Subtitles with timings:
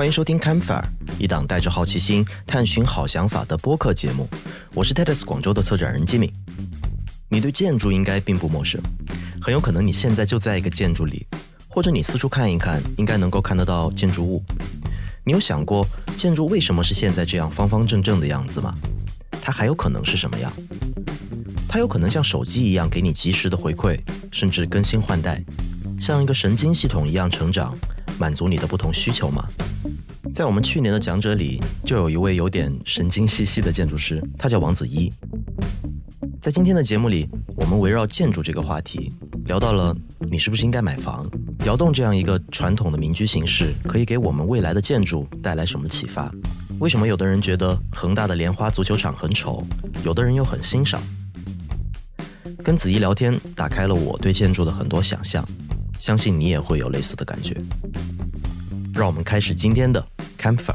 [0.00, 0.82] 欢迎收听 Campfire，
[1.18, 4.26] 一档带着好奇心探寻好想法的播客节目。
[4.72, 6.32] 我是 TEDx 广州的策展人吉米。
[7.28, 8.80] 你对建筑应该并不陌生，
[9.42, 11.26] 很有可能你现在就在一个建筑里，
[11.68, 14.42] 或者你四处看一看，应该能够看得到建筑物。
[15.22, 15.86] 你有想过
[16.16, 18.74] 建筑为什么是现在这样方方正正的样子吗？
[19.42, 20.50] 它还有可能是什么样？
[21.68, 24.00] 它有可能像手机一样给你及时的回馈，
[24.32, 25.44] 甚至更新换代，
[26.00, 27.76] 像一个神经系统一样成长，
[28.20, 29.42] 满足你的不同需求吗？
[30.34, 35.10] 在我们去年的讲者里，就有一位有点神经兮兮的建筑师，他叫王子一。
[36.38, 39.10] 在今天的节目里，我们围绕建筑这个话题，
[39.46, 39.96] 聊到了
[40.30, 41.26] 你是不是应该买房，
[41.64, 46.30] 窑洞这样一个传统的民居形式，可以给我们未来的建筑带来什么启发？
[46.78, 49.66] 为什么有的人觉得恒大的莲花足球场很丑，
[50.04, 51.00] 有的人又很欣赏？
[52.62, 55.42] 跟子怡聊天，打开了我对建筑的很多想象，
[56.00, 57.54] 相信你也会有类似的感觉。
[58.94, 60.04] 让我们开始今天的
[60.38, 60.74] Campfire。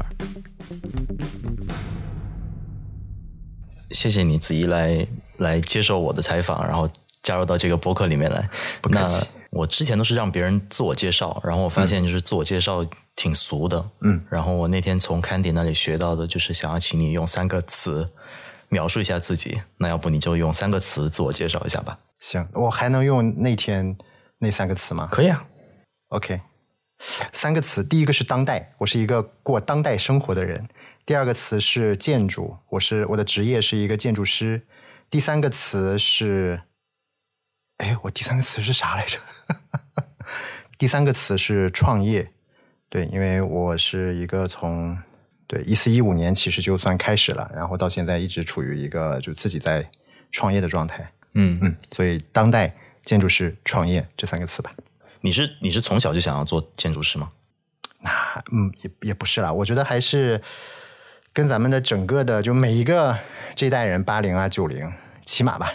[3.90, 5.06] 谢谢你，子怡来
[5.38, 6.88] 来接受我的采访，然后
[7.22, 8.48] 加入到这个播客里面来。
[8.80, 9.26] 不客气。
[9.50, 12.86] 我之前都是让别人自我介绍，然后我发现就是自我介绍
[13.16, 13.84] 挺俗的。
[14.02, 14.22] 嗯。
[14.30, 18.08] 然后我那天从 Candy 那里学到的就是想要请你用三个词
[18.68, 19.60] 描述一下自己。
[19.78, 21.98] 那要不你就用三个词自我介绍一下吧。
[22.20, 23.96] 行，我还能用那天
[24.38, 25.08] 那三个词吗？
[25.10, 25.46] 可以啊。
[26.08, 26.40] OK。
[27.32, 30.66] 三个词，第一个是当代，我是一个过当代生活的人。
[31.04, 34.62] 第二个词是建筑，我是我的职业是一个建筑师。
[35.10, 36.62] 第三个词是，
[37.76, 39.18] 哎，我第三个词是啥来着？
[40.78, 42.32] 第三个词是创业，
[42.88, 44.98] 对，因为我是一个从
[45.46, 49.88] 对一四一五年其实就算开始了，然后到现在一直处于一个就自己在
[50.32, 51.12] 创业的状态。
[51.34, 52.74] 嗯嗯，所以当代
[53.06, 54.70] 建筑师创业这三个词吧。
[55.22, 57.30] 你是你是从小就想要做建筑师吗？
[58.00, 58.10] 那
[58.52, 60.42] 嗯也也不是啦，我觉得还是
[61.32, 63.18] 跟咱们的整个的就每一个
[63.54, 64.92] 这一代人八零啊九零
[65.24, 65.72] 起码吧，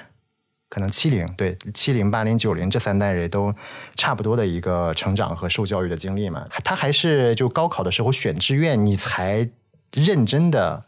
[0.70, 3.54] 可能七零对七零八零九零这三代人都
[3.96, 6.48] 差不多的一个成长和受教育的经历嘛。
[6.64, 9.50] 他还是就高考的时候选志愿，你才
[9.92, 10.86] 认真的。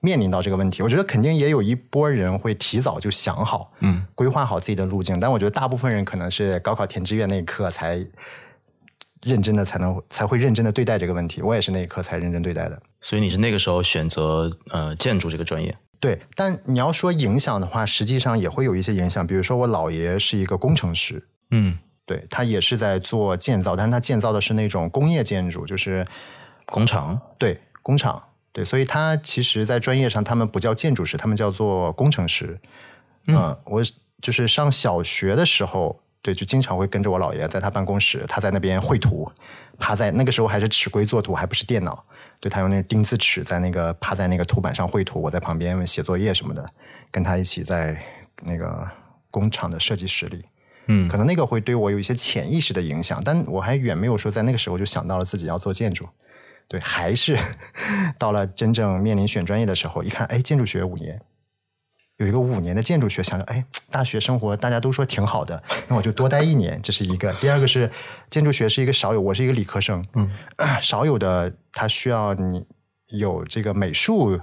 [0.00, 5.18] 面临到这个问题，我觉得肯定也有一波人会提早就想好，嗯，规划好自己的路径。
[5.18, 8.06] 但我觉得大部分人可能是高考填志愿那一刻才
[9.22, 11.42] 认真的，才能才会认真的对待这个问题。
[11.42, 12.80] 我也是那一刻才认真对待的。
[13.00, 15.76] 所以你是那个时候选择呃建筑这个专业？
[15.98, 16.20] 对。
[16.34, 19.26] 但你要说影响的话，实际上也会有一些影响。
[19.26, 26.06] 比如说我姥爷是一个工程师，嗯，对他也是在做建造，但是他建造的是那种工业建筑，就是
[26.66, 28.22] 工厂，对，工厂。
[28.56, 32.58] 对，所以他其实，在专业上，他们不叫建筑师，他们叫做工程师。
[33.26, 33.82] 嗯，我
[34.22, 39.30] 就是上小学的时候，对，就经常会跟着我姥爷在他办公室，他在那边绘图，
[39.78, 42.02] 趴在那个时候还是尺规作图，还不是电脑，
[42.40, 46.66] 对他用那个钉子尺在那个趴在那个图板上绘图，我在旁边写作业什么的，
[47.10, 48.02] 跟他一起在
[48.44, 48.90] 那个
[49.30, 50.42] 工厂的设计室里。
[50.86, 56.08] 嗯，可能那个会对我有一些潜意识的影响，但我还远没有说在那个时候就想到了自己要做建筑。
[56.68, 57.38] 对，还是
[58.18, 61.20] 到了真正面临选专业的时候，一看，哎，建筑学五年，
[62.16, 67.32] 有一个五年的建筑学，想着，哎，大学生活大家都说挺好的，那我就多待一年，这是一个。
[67.34, 67.90] 第二个是
[68.28, 70.28] 建筑学是一个少有，我是一个理科生，嗯，
[70.82, 72.66] 少有的，它需要你
[73.10, 74.40] 有这个美术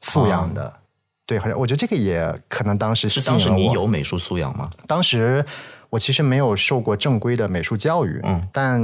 [0.00, 0.80] 素养的。
[1.26, 4.70] 对，好像我觉得这个也可能当时是当时你有美术素养吗？
[4.86, 5.44] 当时。
[5.90, 8.80] 我其实没有受过正规的美术教育，嗯，但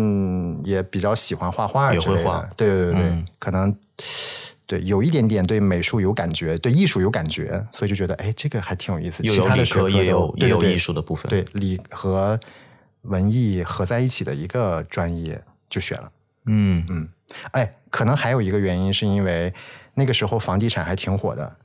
[0.64, 3.74] 也比较喜欢画画，也会画，对对对对，可能
[4.66, 9.22] 对有一点点对美术有感觉，对艺术有感觉，所以就觉得哎，这个还挺有意思。
[9.22, 12.40] 其他的学科也有也有艺术的部分，对理和
[13.02, 16.10] 文艺合在一起的一个专业就选了。
[16.46, 17.08] 嗯嗯，
[17.50, 19.52] 哎，可能还有一个原因是因为。
[19.94, 21.56] 那个时候房地产还挺火的，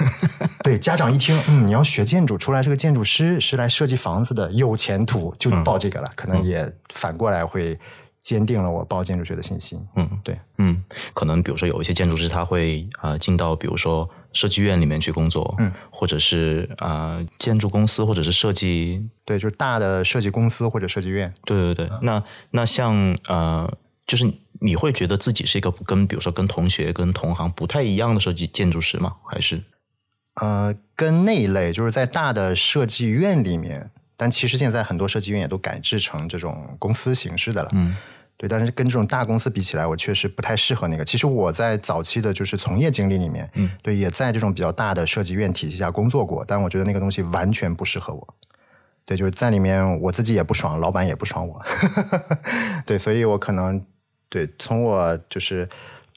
[0.64, 6.10] 对家长一听，嗯，你要学建筑，出来是个建筑师，是来设计房子的，有前途，就报这个了。
[6.16, 7.78] 可能也反过来会
[8.22, 9.78] 坚定了我报建筑学的信心。
[9.96, 10.82] 嗯，对，嗯，
[11.12, 21.32] 可能比如说有一些建筑师他会啊进到比如说设计院里面去工作，嗯，或者是啊建筑公司或者是设计，对，就是大的设计公司或者设计院。
[21.44, 23.70] 对对对，那那像呃。
[24.06, 24.30] 就是
[24.64, 29.16] 你会觉得自己是一个跟比如说跟同学跟同行不太一样的设计建筑师吗？
[29.26, 29.62] 还是
[30.36, 37.68] 呃，跟那一类就是在大的设计院里面，但其实现在很多设计院也都改制成这种公司形式的了。
[37.74, 37.94] 嗯，
[38.38, 41.04] 对，但是跟这种大公司比起来，我确实不太适合那个。
[41.04, 48.34] 其实我在早期的就是从业经历里面，嗯，对，也在这种比较大的设计院体系下工作过，但我觉得那个东西完全不适合我。
[49.04, 51.62] 对，就是在里面我自己也不爽，老板也不爽我。
[52.86, 53.84] 对，所以我可能。
[54.34, 55.68] 对，从我就是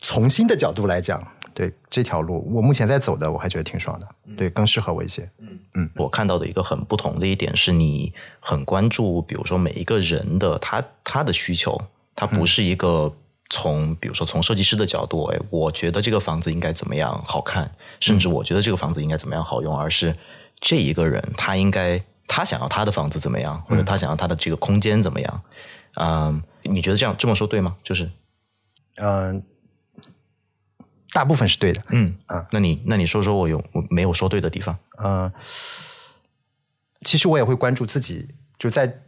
[0.01, 1.21] 从新的角度来讲，
[1.53, 5.29] 对这条路，我目前在走的，我还觉得挺爽的，对，更适合我一些。
[5.37, 11.79] 嗯嗯我看到的一个很不同的一点是你很关注，比如说每一个人的他他的需求，
[12.15, 13.13] 他不是一个
[13.51, 20.15] 从比如说从设计师的角度，哎，我觉得这个房子应该怎么样好看，甚至我觉得这个房子应该怎么样好用，而是
[20.59, 25.41] 这一个人他应该他想要他的房子怎么样，或者他想要他的这个空间怎么样。
[25.99, 27.75] 嗯，你觉得这样这么说对吗？
[27.83, 28.09] 就是
[28.95, 29.43] 嗯、
[31.13, 31.83] 大部分是对的。
[31.89, 34.77] 嗯啊，那你那你说说我有我没有说对的地方？
[34.97, 35.31] 呃，
[37.01, 38.27] 其实我也会关注自己，
[38.59, 39.01] 就在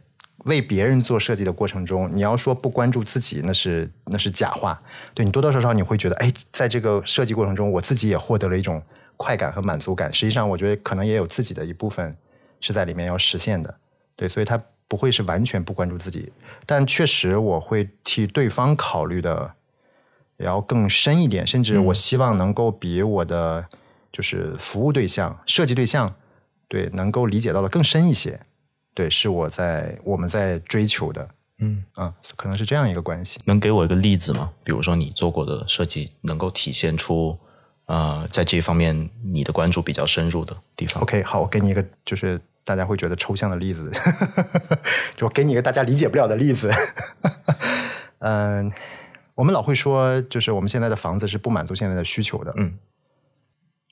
[0.44, 4.80] 为别人做设计的过程中，你要说不关注自己，那是那是假话。
[5.12, 8.82] 对你多多少少你会觉得，哎，在这个设计过程中，我自己也获得了一种
[9.16, 10.12] 快感和满足感。
[10.14, 12.16] 实际上，我觉得可能也有自己的一部分
[12.60, 13.78] 是在里面要实现的。
[14.16, 14.58] 对，所以他
[14.90, 16.32] 不会是完全不关注自己，
[16.66, 19.54] 但确实我会替对方考虑的
[20.38, 23.64] 也要更深一点，甚至我希望能够比我的
[24.10, 26.16] 就是服务对象、设计对象，
[26.66, 28.40] 对能够理解到的更深一些。
[28.92, 31.28] 对，是我在我们在追求的，
[31.58, 33.38] 嗯啊，可能是这样一个关系。
[33.44, 34.50] 能给我一个例子吗？
[34.64, 37.38] 比如说你做过的设计能够体现出
[37.86, 41.00] 呃在这方面你的关注比较深入的地方。
[41.04, 43.90] OK，好，我给你一个就是大家会觉得抽象的例子，
[45.16, 46.70] 就我给你一个大家理解不了的例子。
[48.20, 48.70] 嗯，
[49.34, 52.52] 我们老会说，就是我们现在的房子是不满足现在的需求的。
[52.56, 52.78] 嗯，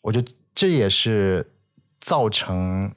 [0.03, 1.51] 我觉得这也是
[1.99, 2.93] 造成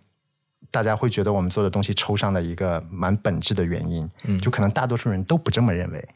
[0.69, 4.09] 大家会觉得我们做的东西抽象的一个蛮本质的原因。
[4.23, 6.07] 嗯，就可能大多数人都不这么认为。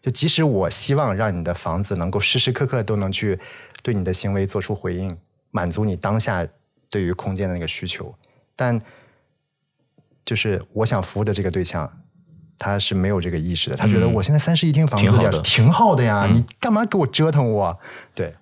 [0.00, 3.38] 就即使我希望让你的房子能够时时刻刻都能去
[3.82, 5.16] 对你的行为做出回应，
[5.50, 6.46] 满足你当下
[6.90, 8.12] 对于空间的那个需求，
[8.54, 8.80] 但
[10.24, 12.00] 就是我想服务的这个对象，
[12.58, 13.76] 他是没有这个意识的。
[13.76, 17.80] 他觉得我现在三室一厅房子挺好的挺好的呀，你干嘛给我折腾我？
[18.14, 18.36] 对，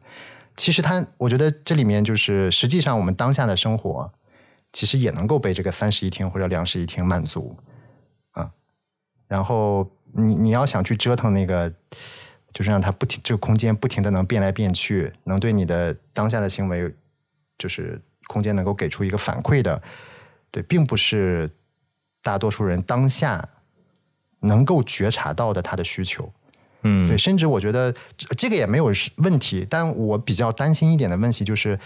[0.57, 4.13] 其实他，我觉得这里面就是实际上我们当下的生活，
[4.73, 7.57] 其实也能够被这个三室一厅或者两室一厅满足
[8.33, 8.53] 啊。
[9.27, 11.73] 然后你你要想去折腾那个，
[12.53, 16.95] 就是让它不停这个空间不停的能变来变去，能对你的当下的行为，
[17.57, 19.83] 就是空间能够给出一个反馈的，
[20.53, 21.51] 对，并不是
[22.23, 23.49] 大多数人当下
[24.41, 26.33] 能够觉察到的他的需求。
[26.83, 31.79] 嗯对，甚至我觉得这这个也没有问题，但我比较担心一点的问题就是，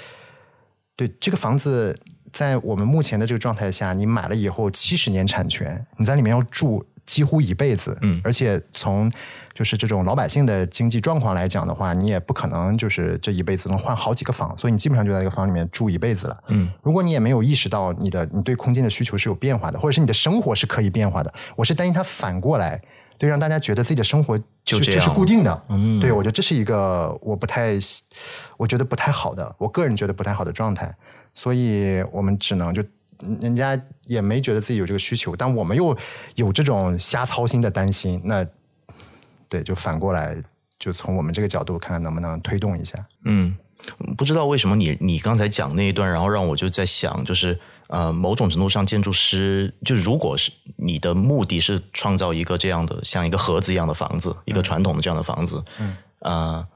[0.94, 1.99] 对这个房子
[2.31, 9.11] 在我们目前的这个状态下，你买了以后七十年产权，你在里面要住几乎一辈子，嗯而且从
[9.55, 16.43] 就是这种老百姓的经济状况来讲的话，你也不可能就是这一辈子能换好几个房，所以你基本上就在一个房里面住一辈子了。
[16.49, 22.81] 嗯，如果你也没有意识到你的你对空间的需求是有变化的，或者是你的生活是可以变化的，我是担心它反过来，
[23.19, 25.65] 对让大家觉得自己的生活就就这样是固定的。
[25.69, 27.75] 嗯对我觉得这是一个我不太，
[28.56, 30.93] 我觉得不太好的，我个人觉得不太好的状态，
[31.35, 32.83] 所以我们只能就。
[33.41, 35.97] 人家也没觉得自己有这个需求，但我们又
[36.35, 38.47] 有这种瞎操心的担心，那
[39.49, 40.37] 对，就反过来，
[40.79, 42.99] 就从我们这个角度看看能不能推动一下。
[43.25, 43.56] 嗯，
[44.17, 56.67] 不知道为什么你你刚才讲那一段，然后让我就在想，就是呃，某种程度上，建筑师就如果是你的目的是创造一个这样的像一个盒子一样的房子，一个传统的这样的房子，嗯，呃，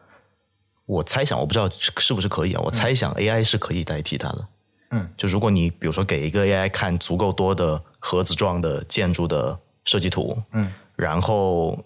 [0.87, 4.47] 我猜想，我不知道是是不是可以啊，我猜想 AI 是可以代替它的。
[4.91, 11.85] 嗯，就如果你比如说给一个 AI 看足够多的盒子状的建筑的设计图，嗯，然后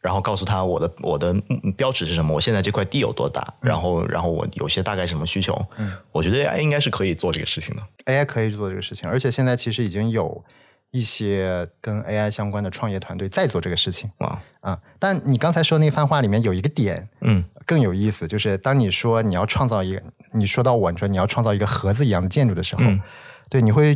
[0.00, 7.82] 然后告诉他我的我的嗯标尺是什么，我现在这块地有多大，然后然后我有些大概什么需求，嗯，我觉得 AI 应该是可以做这个事情的。
[8.06, 10.44] AI 可以做这个事情，而且现在其实已经有
[10.90, 14.10] 一些跟 AI 相关的创业团队在做这个事情。
[14.18, 14.78] 哇，啊。
[14.98, 20.02] 但你刚才说那番话里面有一个点嗯更有意思，就是当你说你要创造一个，
[20.32, 23.00] 你说到我，你说你要创造一个盒子一样的建筑的时候，嗯
[23.48, 23.94] 对，你会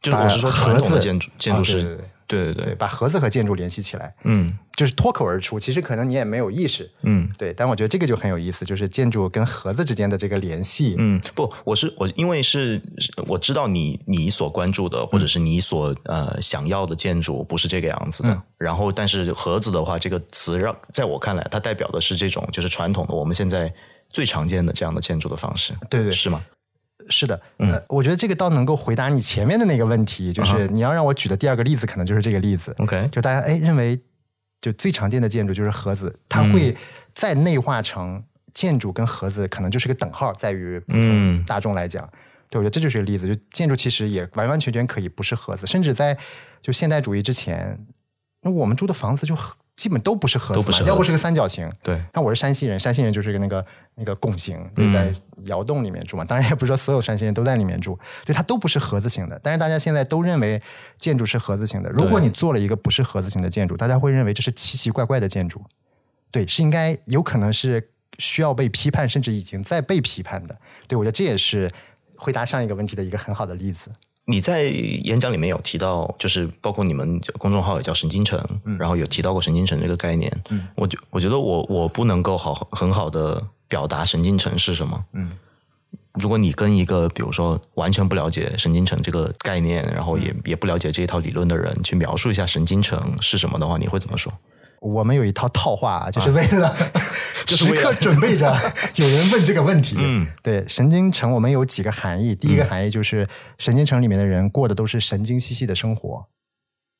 [0.00, 2.74] 就是我是说盒子建筑建筑师，啊对对对。
[2.74, 4.58] 把盒子和建筑联系起来，嗯。
[4.76, 5.60] 就是脱口而出。
[5.60, 7.30] 其实可能你也没有意识，嗯。
[7.38, 10.96] 对，但我觉得这个就很有意思，就是建筑跟盒子之间的这个联系。
[10.98, 12.82] 嗯，不，我是我，因为是
[13.28, 18.42] 我知道你你所关注的或者是你所呃想要的建筑不是这个样子的，嗯。
[18.58, 23.72] 然后但是盒子的话，这个词让在我看来，它代表的是这种就是传统的我们现在
[24.10, 26.12] 最常见的这样的建筑的方式，对对。
[26.12, 26.42] 是吗？
[27.08, 32.74] 是的，嗯呃，我觉得这个倒能够回答你前面的那个问题，就是你要让我举的第二个例子，可能就是这个例子。
[32.78, 34.00] OK，就大家哎认为，
[34.60, 36.76] 就最常见的建筑就是盒子，它嗯会
[37.14, 42.08] 再内化成建筑跟盒子可能就是个等号，在于嗯大众来讲。
[42.50, 43.26] 对，我觉得这就是个例子。
[43.26, 46.16] 就建筑其实也完完全全可以不是盒子，甚至在
[46.62, 47.86] 就现代主义之前，
[48.42, 51.70] 那我们住的房子就很基本都不是盒子嘛，都不是要不是个三角形。
[51.82, 53.66] 对，那我是山西人，山西人就是个那个
[53.96, 55.12] 那个拱形，对，在
[55.44, 56.24] 窑洞里面住嘛。
[56.24, 59.38] 当然也不是说所有山西人都在里面住，对，它都不是盒子型的。
[59.42, 60.62] 但是大家现在都认为
[60.96, 61.90] 建筑是盒子型的。
[61.90, 65.60] 如果你做了一个不是盒子型的建筑，大家会认为这是奇奇怪怪的建筑。
[66.30, 70.56] 对，是应该有可能是需要被批判，甚至已经在被批判的。
[70.86, 71.70] 对我觉得这也是
[72.16, 73.90] 回答上一个问题的一个很好的例子。
[74.26, 78.42] 你在演讲里面有提到，就是包括你们公众号也叫神经城，
[78.78, 80.32] 然后有提到过神经城这个概念。
[80.48, 85.04] 嗯，我觉我觉得我我不能够好很好的表达神经城是什么。
[85.12, 85.32] 嗯，
[86.14, 94.32] 如果你跟一个比如说完全不了解神经城这个概念，然后也也不了解这一套理论的人去描述一下神经城是什么的话，你会怎么说？
[94.84, 96.76] 我们有一套套话，就是为了、
[97.46, 98.54] 就是为了时刻准备着
[98.96, 99.96] 有人问这个问题。
[99.98, 102.34] 嗯，对，神经城我们有几个含义。
[102.34, 103.26] 第一个含义就是
[103.58, 106.26] 神经城里面的人过的都是神经兮兮的生活，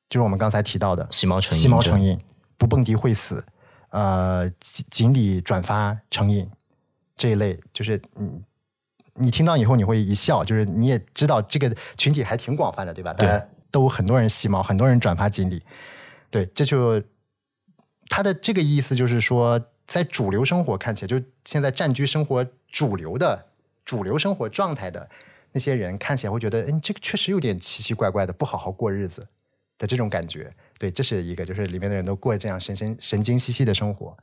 [0.08, 2.18] 就是我们刚才提到的吸猫成瘾吸猫成瘾，
[2.56, 3.44] 不蹦迪会死，
[3.90, 6.50] 呃，锦锦鲤转发成瘾
[7.16, 8.42] 这一类，就是嗯。
[9.16, 13.14] 你听到以后你会一笑，就是你也知道这个群体还挺广泛的，对吧？
[13.14, 15.62] 大家都很多人吸猫，很多人转发锦鲤，
[16.30, 17.00] 对，这就
[18.08, 23.46] 他的这个意思就是说，在主流生活看起来，就现在占据生活主流的
[23.84, 25.08] 主流生活状态的
[25.52, 29.26] 那些人，看起来会觉得，嗯，这个确实有点奇奇怪怪的，不好好过日子
[29.78, 30.52] 的这种感觉。
[30.78, 34.16] 对，这是一个，就是里面的人都过这样神神神经兮兮的生活。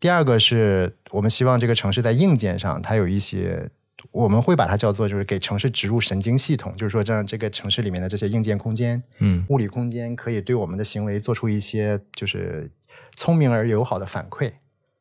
[0.00, 3.68] 第二个是我们希望这个城市在硬件上，它有一些，
[4.12, 12.70] 我们会把它叫做就是给城市植入神经系统，就是说让这个城市里面的这些硬件空间，嗯物理空间可以对我们的行为做出一些就是
[13.16, 14.52] 聪明而友好的反馈，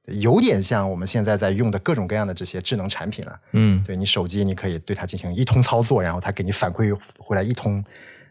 [0.05, 3.39] 有点像我们现在在用的各种各样的这些智能产品了。
[3.51, 7.83] 嗯对你手机，你可以对它进行一通操作，然后它给你反馈回来一通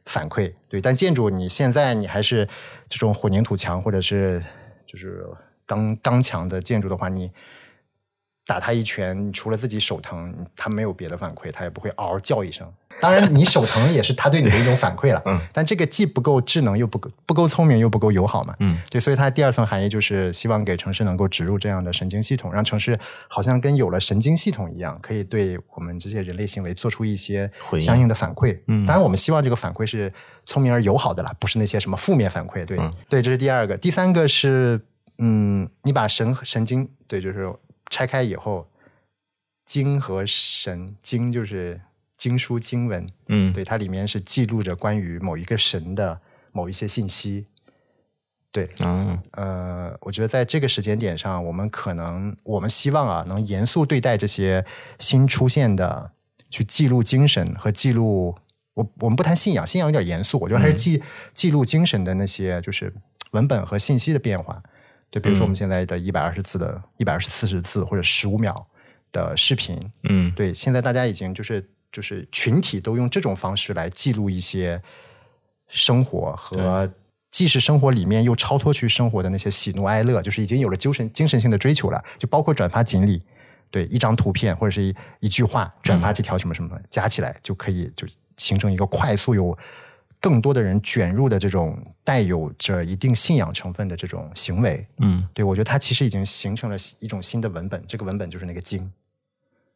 [0.04, 0.52] 反馈。
[0.68, 2.49] 对，但建筑你现在你还是
[2.88, 4.44] 这种混凝土墙或者是
[4.87, 5.25] 就是
[5.64, 7.30] 钢钢墙的建筑的话，你
[8.46, 12.66] 打他一拳，除了自己手疼，他没有别的反馈，他也不会嗷嗷叫一声。
[12.98, 15.20] 当然，你手疼也是他对你的一种反馈了。
[15.26, 18.54] 嗯，但这个既不够智能，又不够不够聪明，又不够友好嘛。
[18.60, 22.98] 嗯，对，所以它第二层含义就是希望给城市能够植入这样的神经系统，让城市
[23.28, 28.58] 好像跟有了神经系统一样，可以对我们这些人类行为做出一些相应的反馈。
[28.68, 30.10] 嗯当然我们希望这个反馈是
[30.46, 32.64] 聪明而友好的啦，不是那些什么负面反馈。
[32.64, 33.76] 对，嗯对，这是第二个。
[33.76, 34.80] 第三个是，
[35.18, 37.52] 嗯，你把神神经对，就是
[37.96, 38.68] 拆开以后，
[39.64, 41.80] 经和神，经就是
[42.18, 46.20] 经书经文，嗯对，它里面是记录着关于某一个神的
[46.52, 47.46] 某一些信息。
[48.52, 54.66] 对，嗯呃，我觉得在这个时间点上，我们可能，我们希望啊，能严肃对待这些
[54.98, 56.12] 新出现的，
[56.50, 58.36] 去记录精神和记录。
[58.74, 62.92] 我我们不谈信仰，信仰有点严肃，我觉得还是记、记录精神的那些，就是
[63.30, 64.62] 文本和信息的变化。
[65.10, 68.66] 对，比如说我们现在的一百二十字的、一百二十四十字或者十五秒
[69.12, 70.32] 的视频，嗯。
[70.34, 74.82] 对，现在大家已经就是就是群体都用这种方式来记录一些
[75.68, 76.92] 生活和
[77.30, 83.22] 既是生活里面又超脱去生活的那些喜怒哀乐，就是已经有了精神精神性的追求了，就包括转发锦鲤，
[83.70, 89.56] 对，一张图片或者是一一句话转发这条什么什么，加起来就可以就形成一个快速有
[90.20, 94.87] 更多的人卷入的这种带有着一定信仰成分的这种行为。
[94.99, 98.92] 嗯对我觉得它其实已经形成了一种新的文本，这个文本就是那个经。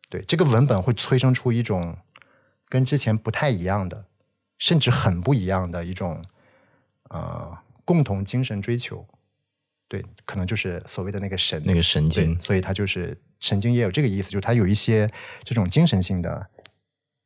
[0.08, 1.96] 对，这个文本会催生出一种
[2.68, 4.06] 跟之前不太一样的，
[4.58, 6.24] 甚至很不一样的一种
[7.10, 9.06] 呃共同精神追求。
[9.86, 15.10] 对，可能就是所谓的那个神，那个神经，所以它就是神经也有这个意思，就是它有一些
[15.44, 16.48] 这种精神性的，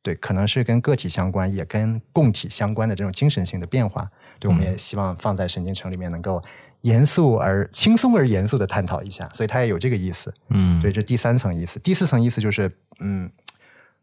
[0.05, 4.07] 对，可能是跟个体相关，也跟共体相关的这种精神性的变化。
[4.37, 6.43] 对，我们也希望放在神经城里面能够
[6.81, 10.31] 严肃而轻松而严肃的探讨一下，所以它也有这个意思。
[10.49, 11.79] 嗯对，这第三层意思。
[11.79, 13.31] 第四层意思就是，嗯，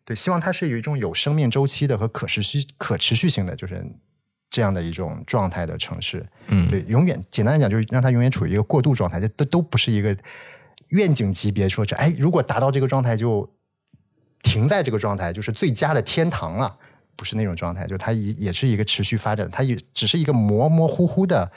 [0.05, 3.87] 对，希望它是有一种有生命周期的和可持续、可持续性的，就是
[4.51, 6.27] 这样的一种状态的城市。
[6.49, 10.17] 嗯对，永远简单来讲，就是让它永远处于一个过渡状态，这都都不是一个
[10.89, 13.49] 愿景级别，说这哎，如果达到这个状态就
[14.43, 16.77] 停在这个状态，就是最佳的天堂了。
[17.15, 21.53] 不是那种状态，就是它也也是一个持续发展，它也只是一个模模糊糊的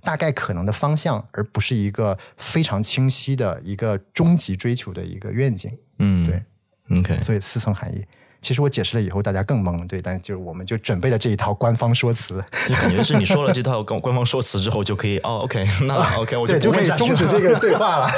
[0.00, 5.76] 大概可能的方向，而不是一个非常清晰的一个终极追求的一个愿景。
[5.98, 8.02] 嗯对，OK，所以四层含义。
[8.42, 18.10] 其实我解释了以后，大家更懵，对，但就是我们就准备了这一套官方说辞，就感觉是你说了这套官官方说辞之后，就可以哦，OK，那 OK，我对就可以终止这个对话了。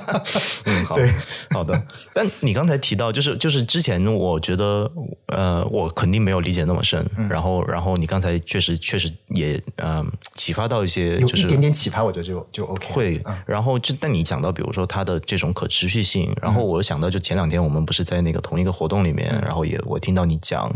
[0.66, 1.10] 嗯，好，对，
[1.50, 1.82] 好的。
[2.12, 4.90] 但你刚才提到，就是就是之前我觉得，
[5.26, 12.94] 呃，我肯定没有理解那么深，然后然后你刚才确实确实也呃启发到一些，就是一点点启发，我觉得就就 OK 了。
[12.94, 20.70] 会，然后就但你讲到，比如说它的这种可持续性，然后我想到就前两天我们不是在那个同一个活动里面，然后也我听到你讲，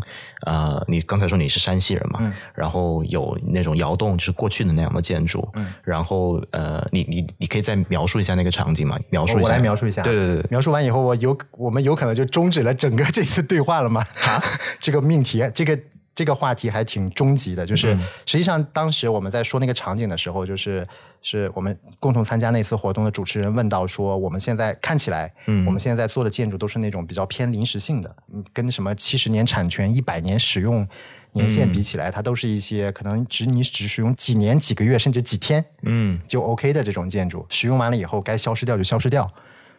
[0.47, 5.47] 呃，你刚才说你是山西人嘛，然后有那种窑洞，就是过去的那样的建筑，
[5.83, 8.99] 然后呃，你你你可以再描述一下那个场景吗？
[9.11, 10.03] 描述一下，我来描述一下。
[10.03, 14.05] 对对对对，描述完以后，我有我们有可能就终止了整个这次对话了吗？
[14.27, 14.43] 啊，
[14.81, 15.79] 这个命题，这个
[16.17, 17.65] 这个话题还挺终极的。
[17.65, 18.01] 就是、嗯。
[18.27, 20.85] 实际上当时我们在说那个场景的时候，就是
[21.23, 25.65] 是我们共同参加那次活动的主持人问到说，我们现在看起来，嗯。
[25.65, 30.89] 我们现在在做的建筑都是那种比较偏临时性的，嗯，跟什么七十年产权、一百年使用
[31.33, 39.31] 年限比起来，它都是一些可能只你只使用几年、几个月甚至几天嗯，就 OK 的这种建筑，使用完了以后该消失掉就消失掉。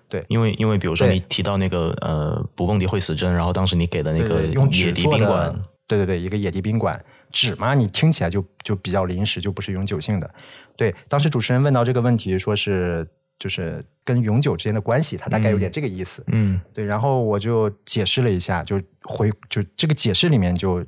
[0.08, 0.24] 对。
[0.27, 10.34] 因为因为比如说你提到那个呃不蹦迪会死症，然后当时你给的那个野迪宾馆，，对对对，一个野地宾馆，纸嘛，你听起来就就比较临时，就不是永久性的。
[10.75, 13.08] 对，当时主持人问到这个问题，说是
[13.39, 16.24] 就是跟永久之间的关系，他大概有点这个意思。
[16.27, 20.86] 嗯对，然后我就解释了一下，就回就这个解释里面就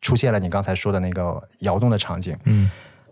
[0.00, 2.36] 出现了你刚才说的那个窑洞的场景。
[2.44, 2.70] 嗯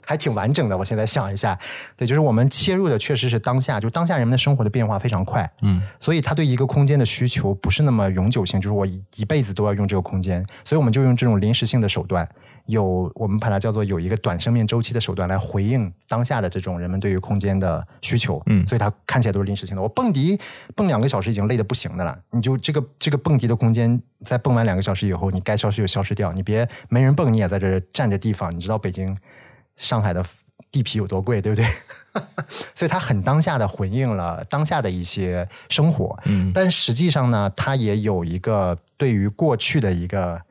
[0.09, 0.79] 还挺完整的。
[0.79, 1.59] 我现在想一下，
[1.95, 5.83] 对，就是我们切入的确实是当下，就当下人们的生活的变化非常快，嗯。
[6.00, 12.27] 所以他对一个空间的需求不是那么永久性，就是我一一辈子都要用这个空间，所以我们就用这种临时性的手段，
[12.65, 18.67] 有我们把它叫做有一个短生命周期的手段来回应当下的这种人们对于空间的需求，嗯。
[18.67, 19.83] 所以它看起来都是临时性的。
[19.83, 20.41] 我蹦迪
[20.75, 29.15] 蹦两个小时已经累得不行的了，你就这个这个蹦迪的空间，在蹦完两个小时以后，你该消失就消失掉，你别没人蹦，你也在这儿占着地方，你知道北京、
[29.79, 30.25] 上海的
[30.71, 31.67] 地皮有多贵，对不对？
[32.75, 40.43] 所以他很当下的回应了当下的一些生活，嗯但实际上呢，他也有一个对于过去的一个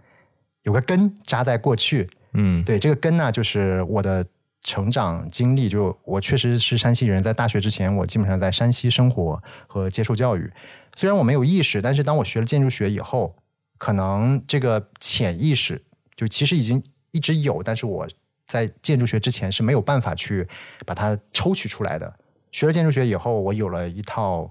[0.64, 4.26] 有个根扎在过去，嗯对这个根呢，就是我的
[4.64, 5.68] 成长经历。
[5.68, 10.52] 就我确实是山西人，在大学之前，我基本上在山西生活和接受教育。
[10.96, 13.36] 虽然我没有意识，但是当我学了建筑学以后，
[13.78, 15.84] 可能这个潜意识
[16.16, 18.08] 就其实已经一直有，但是我
[18.48, 20.48] 在建筑学之前是没有办法去
[20.86, 22.12] 把它抽取出来的。
[22.52, 24.50] 学了建筑学以后，我有了一套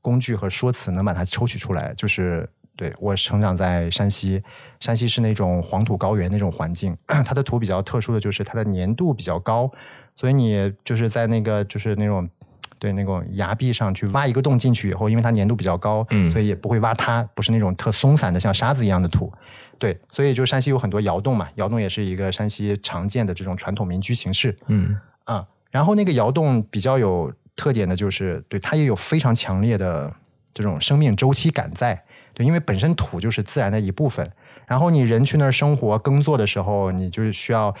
[0.00, 1.92] 工具和说辞，能把它抽取出来。
[1.94, 4.42] 就是对我成长在山西，
[4.78, 9.72] 山西是那种黄土高原那种环境， 它的土比较特殊的就是它的粘度比较高，
[10.14, 12.28] 所以你就是在那个就是那种。
[12.84, 19.32] 对那种崖壁上去挖一个洞进去以后，因为它粘度比较高，嗯所以也不会挖塌，不是那种特松散的像沙子一样的土。
[19.78, 24.54] 对，所以就山西有很多窑洞嘛，窑洞也是一个山西常见的这种传统民居形式。
[24.66, 30.14] 嗯啊、然后那个窑洞比较有特点的就是，对它也有非常强烈的
[30.52, 32.04] 这种生命周期感在。
[32.34, 34.30] 对，因为本身土就是自然的一部分，
[34.66, 37.74] 然后你人去那儿生活耕作的时候，你就是需要。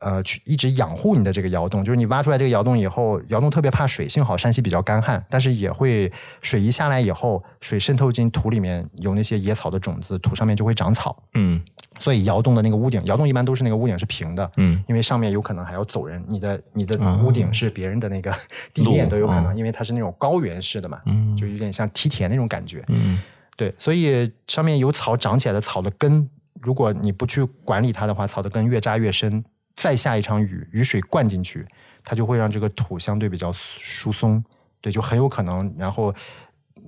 [0.00, 11.60] 呃，去一直养护你的这个窑洞，就是你挖出来这个窑洞以后，窑洞特别怕水，幸好山西比较干旱，但是也会水一下来以后，水渗透进土里面，有那些野草的种子，土上面就会长草，嗯。
[12.00, 18.32] 所以窑洞的那个屋顶，窑洞一般都是那个屋顶是平的，嗯因为上面有可能还要走人，你的你的哦屋顶是别人的那个
[18.72, 22.84] 地面都有可能，哦因为它是那种高原式的嘛，嗯就有点像梯田那种感觉。
[22.86, 23.20] 嗯。
[23.56, 26.30] 对，所以上面有草长起来的草的根，
[26.60, 29.44] 如果你不去管理它的话，草的根越扎越深，
[29.78, 31.66] 再下一场雨，雨水灌进去，
[32.04, 34.44] 它就会让这个土相对比较疏松，
[34.80, 36.14] 对，就很有可能，然后。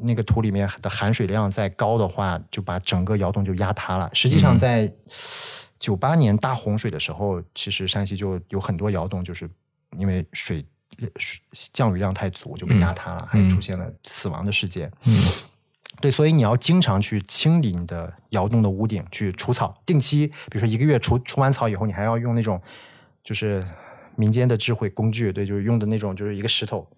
[0.02, 4.08] 那个土里面的含水量再高的话，就把整个窑洞就压塌了。
[4.14, 4.90] 实际上，在
[5.78, 9.50] 九八年大洪水的时候，其实山西就有很多窑洞，就是
[9.98, 10.64] 因为水
[11.16, 11.40] 水
[11.72, 14.90] 降雨量太足就被压塌了，还出现了死亡的事件。
[15.04, 15.22] 嗯
[16.00, 22.60] 对，所以你要经常去清理你的窑洞的屋顶，去除草，定期，比如说一个月除除完草以后，你还要用那种
[23.22, 23.64] 就是
[24.16, 26.88] 民间的智慧工具，对，就是用的那种就是一个石头，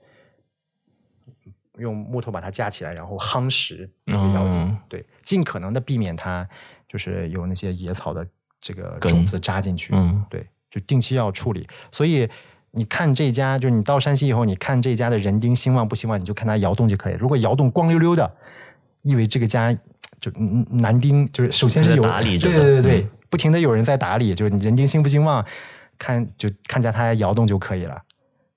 [1.78, 6.48] 用木头把它架起来，然后夯实那个窑顶，哦对，尽可能的避免它
[6.88, 8.26] 就是有那些野草的
[8.60, 11.66] 这个种子扎进去，嗯对，就定期要处理。
[11.90, 12.28] 所以
[12.70, 17.14] 你看这家，就是你到山西以后，你看这家的人丁兴旺不兴旺，你就看它窑洞就可以。
[17.14, 18.36] 如果窑洞光溜溜的，
[19.02, 19.72] 意味这个家
[20.20, 20.30] 就
[20.70, 25.44] 男丁就是首先是有打理对对对对，嗯不停的有人在打理，就是你人丁兴不兴旺，
[25.96, 28.02] 看就看家他摇动就可以了。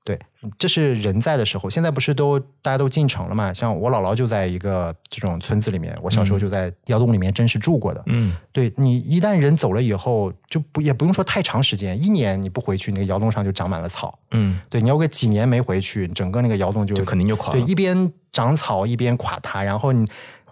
[0.05, 0.19] 对，
[0.59, 1.67] 这是人在的时候。
[1.67, 3.51] 现在不是都大家都进城了嘛？
[3.51, 8.03] 像我姥姥就在一个这种村子里面，我小时候就在窑洞里面真实住过的。
[8.05, 14.19] 嗯，对你一旦人走了以后，就不也不用说太长时间，一年你不回去，那个窑洞上就长满了草。
[14.29, 17.59] 嗯，对，你要个几年没回去，整个那个窑洞就就肯定就垮了。
[17.59, 20.05] 对，一边长草一边垮塌，然后你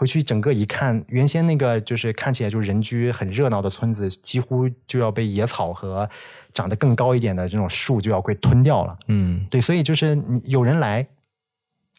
[0.03, 6.09] 回去整个一看，原先那个就是看起来就人居很热闹的村子，几乎就要被野草和
[6.51, 8.99] 长得更高一点的这种树就要被吞掉了。
[9.07, 11.07] 嗯，对，所以就是你有人来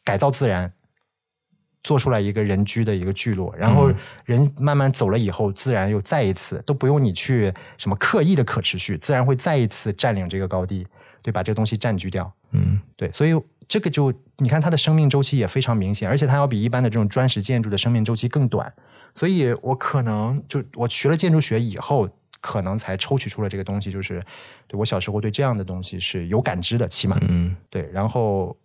[0.04, 0.70] 改造自然，
[1.82, 3.90] 做出来一个人居的一个聚落，然后
[4.26, 10.86] 人慢慢走了以后，自然又再一次都不用你去什么刻意的可持续，自然会再一次占领这个高地，
[11.22, 12.30] 对，把这个东西占据掉。
[12.50, 13.32] 嗯，对，所以
[13.66, 18.72] 这个就你看它的生命周期也非常明显，而且它要比一般的这种砖石建筑的生命周期更短。
[19.14, 22.08] 所以我可能就我学了建筑学以后，
[22.40, 24.20] 可能才抽取出了这个东西，就是
[24.66, 28.56] 对我小时候对这样的东西是有感知的，起码嗯对，然后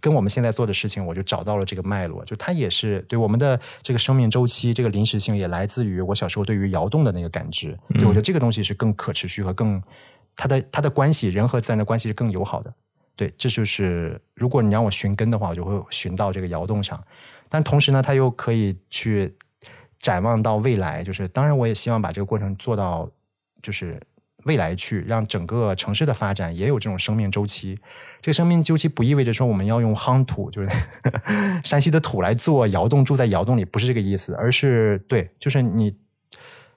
[0.00, 7.78] 跟我们现在做的事情，我就找到了这个脉络，就它也是对我们的这个生命周期，这个临时性也来自于我小时候对于窑洞的那个感知。
[7.94, 9.80] 对我觉得这个东西是更可持续和更
[10.34, 12.74] 它的它的关系，人和自然的关系是更友好的。
[13.16, 17.02] 对，这就是如果你让我寻根的话，我就会寻到这个窑洞上。
[17.48, 19.36] 但同时呢，它又可以去
[20.00, 23.08] 展望到未来，就是当然我也希望把这个过程做到
[23.62, 24.00] 就是
[24.44, 27.78] 未来去，让整个城市的发展也有这种生命周期。
[28.20, 30.68] 这个生命周期不意味着说我们要用夯土，就是
[31.62, 35.96] 山西的土来做窑洞，住在窑洞里，不是这个意思，而是对，就是你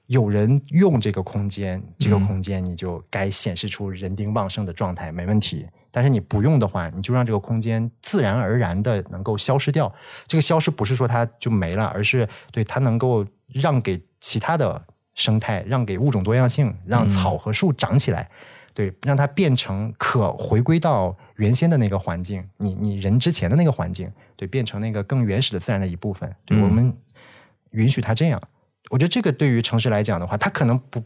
[0.06, 5.66] 有人用这个空间，这个空间你就该显示出人丁旺盛的状态，没问题。
[5.98, 9.92] 但是你不用的话，你就让这个空间自然而然的能够消失掉。
[10.28, 18.30] 这个消失不是说它就没了，而是对它能够让给其他的生态，让给物种多样性，让草和树长起来，
[18.76, 26.32] 对，让它变成可回归到原先的那个环境，你你人之前的那个环境，对，变成那个更原始的自然的一部分。
[26.46, 26.96] 对、嗯我们
[27.72, 28.40] 允许它这样，
[28.92, 31.04] 我觉得这个对于城市来讲的话，它可能不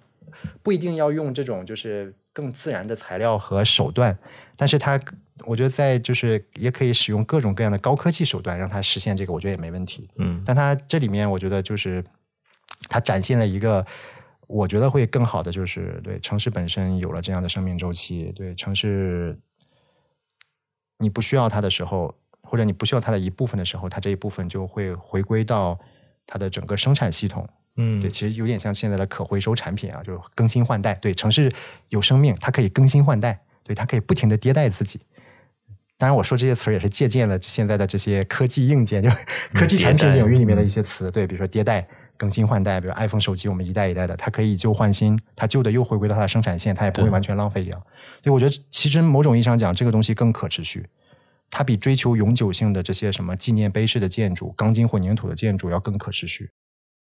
[0.61, 4.17] 不一定要用这种就是更自然的材料和手段，
[4.55, 4.99] 但是它
[5.45, 10.09] 我觉得在就是也可以使用各种各样的高科技手段让它实现这个，我觉得也没问题。
[10.17, 12.03] 嗯但它这里面我觉得就是
[12.89, 13.85] 它展现了一个。
[14.53, 19.39] 我觉得会更好的就是对城市本身有了这样的生命周期，对城市
[20.97, 25.79] 你不需要它的时候，或者你不需要它的一部分的时候，它这一部分就会回归到
[26.27, 27.47] 它的整个生产系统。
[27.77, 30.93] 嗯对，其实有点像现在的可回收产品啊，就是更新换代。
[30.95, 31.51] 对，城市
[31.89, 34.99] 有生命，它可以更新换代，对，它可以不停的迭代自己。
[35.97, 39.09] 当然，我说这些词儿也是借鉴了现在的这些科技硬件，就
[39.53, 41.11] 科技产品领域里面的一些词。
[41.11, 47.85] 对，比如说迭代、更新换代，比如 iPhone 手机，我们一代一代的，它可以以旧换新，它旧的又回归到它的生产线，它也不会完全浪费掉。
[48.23, 50.87] 对，我觉得其实某种意义上讲，这个东西更可持续。
[51.51, 56.49] 它比追求永久性的这些什么纪念碑式的建筑、钢筋混凝土的建筑要更可持续。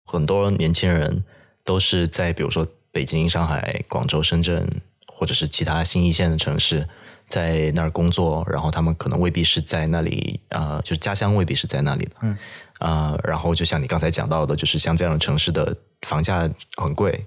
[0.04, 1.24] 很多年轻人
[1.64, 4.68] 都是在比如说北京、上海、广州、深圳，
[5.06, 6.86] 或者是其他新一线的城市，
[7.26, 12.36] 在那儿工作，然后他们可能未必是在那里啊、呃就是家乡未必是在那里的，嗯
[12.78, 17.24] 啊、然后就像你刚才讲到的，就是像这样的城市的房价很贵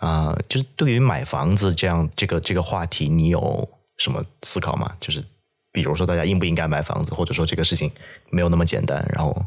[0.00, 4.92] 啊、就是对于买房子这样这个这个话题，你有什么思考吗？
[4.98, 5.24] 就是
[5.70, 7.90] 比如说大家应不应该买房子，或者说这个事情
[8.30, 9.46] 没有那么简单，然后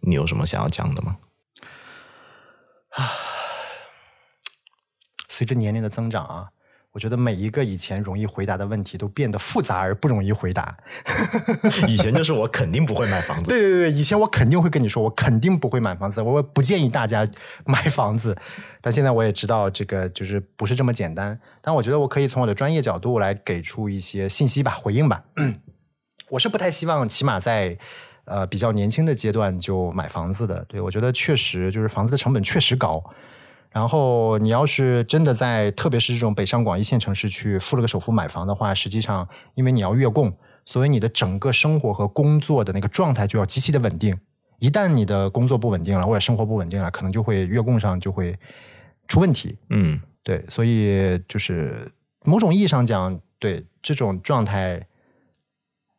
[0.00, 1.16] 你有什么想要讲的吗？
[5.28, 6.48] 随着年龄的增长啊，
[6.92, 10.76] 我觉得每一个以前容易回答的问题都变得复杂而不容易回答。
[11.88, 17.26] 以前就是我肯定不会买房子，对对对，以前我肯定会跟你说，我肯定不会买房子，我不建议大家
[17.64, 18.36] 买房子。
[18.82, 21.40] 但现在我也知道这个就是不是这么简单。
[21.62, 25.24] 但我觉得我可以从我的专业角度来给出一些信息吧，回应吧。
[26.30, 27.78] 我是不太希望，起码在
[28.24, 30.64] 呃比较年轻的阶段就买房子的。
[30.66, 33.02] 对我觉得确实就是房子的成本确实高。
[33.70, 44.18] 然后你要是真的在，特别是这种北上广一线城市去付了个首付买房的话，实际上因为你要月供，所以你的整个生活和工作的那个状态就要极其的稳定。
[44.58, 48.36] 一旦你的工作不稳定了，或者生活不稳定了，可能就会月供上就会
[49.06, 49.56] 出问题。
[49.68, 51.92] 嗯对，所以就是
[52.24, 54.84] 某种意义上讲，对这种状态，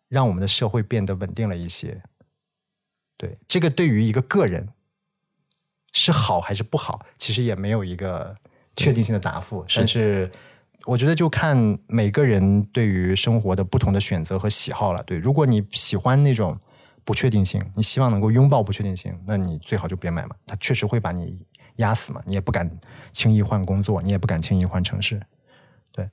[0.10, 2.04] 让我们的社会变得稳定了一些。
[3.22, 4.68] 对，这个对于一个个人
[5.92, 8.36] 是好还是不好，其实也没有一个
[8.76, 9.64] 确定性的答复。
[9.76, 10.32] 但是
[10.86, 15.04] 我觉得就看每个人对于生活的不同的选择和喜好了。
[15.04, 16.60] 对，如果你喜欢那种
[17.06, 22.68] 不确定性，你希望能够拥抱不确定性，那你最好就别买嘛，它确实会把你压死嘛，你也不敢
[23.12, 25.22] 轻易换工作，你也不敢轻易换城市。
[25.92, 26.10] 对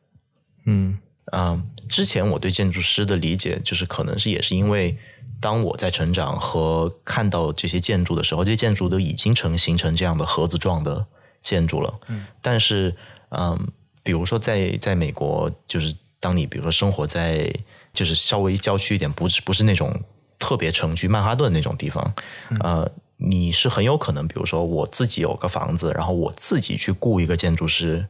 [0.66, 0.99] 嗯，
[1.33, 4.97] 嗯，之前我对建筑师的理解就是，可能是也是因为
[5.41, 11.07] 当我在成长和看到这些建筑的时候，这些建筑都已经成形成这样的盒子状的
[11.43, 12.01] 建筑了。
[12.09, 12.97] 嗯，但是
[13.31, 13.69] 嗯，
[14.03, 17.55] 比如说在在美国，就是当你比如说生活在
[17.93, 20.03] 就是稍微郊区一点，不是不是那种
[20.38, 22.14] 特别城区曼哈顿那种地方，
[22.61, 28.07] 呃，你是很有可能，比如说我自己有个房子，然后我自己去雇一个建筑师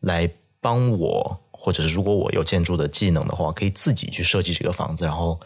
[0.00, 1.40] 来帮我。
[1.58, 5.38] 或者是如果我有建筑的技能的话，可以自己去设计这个房子，然后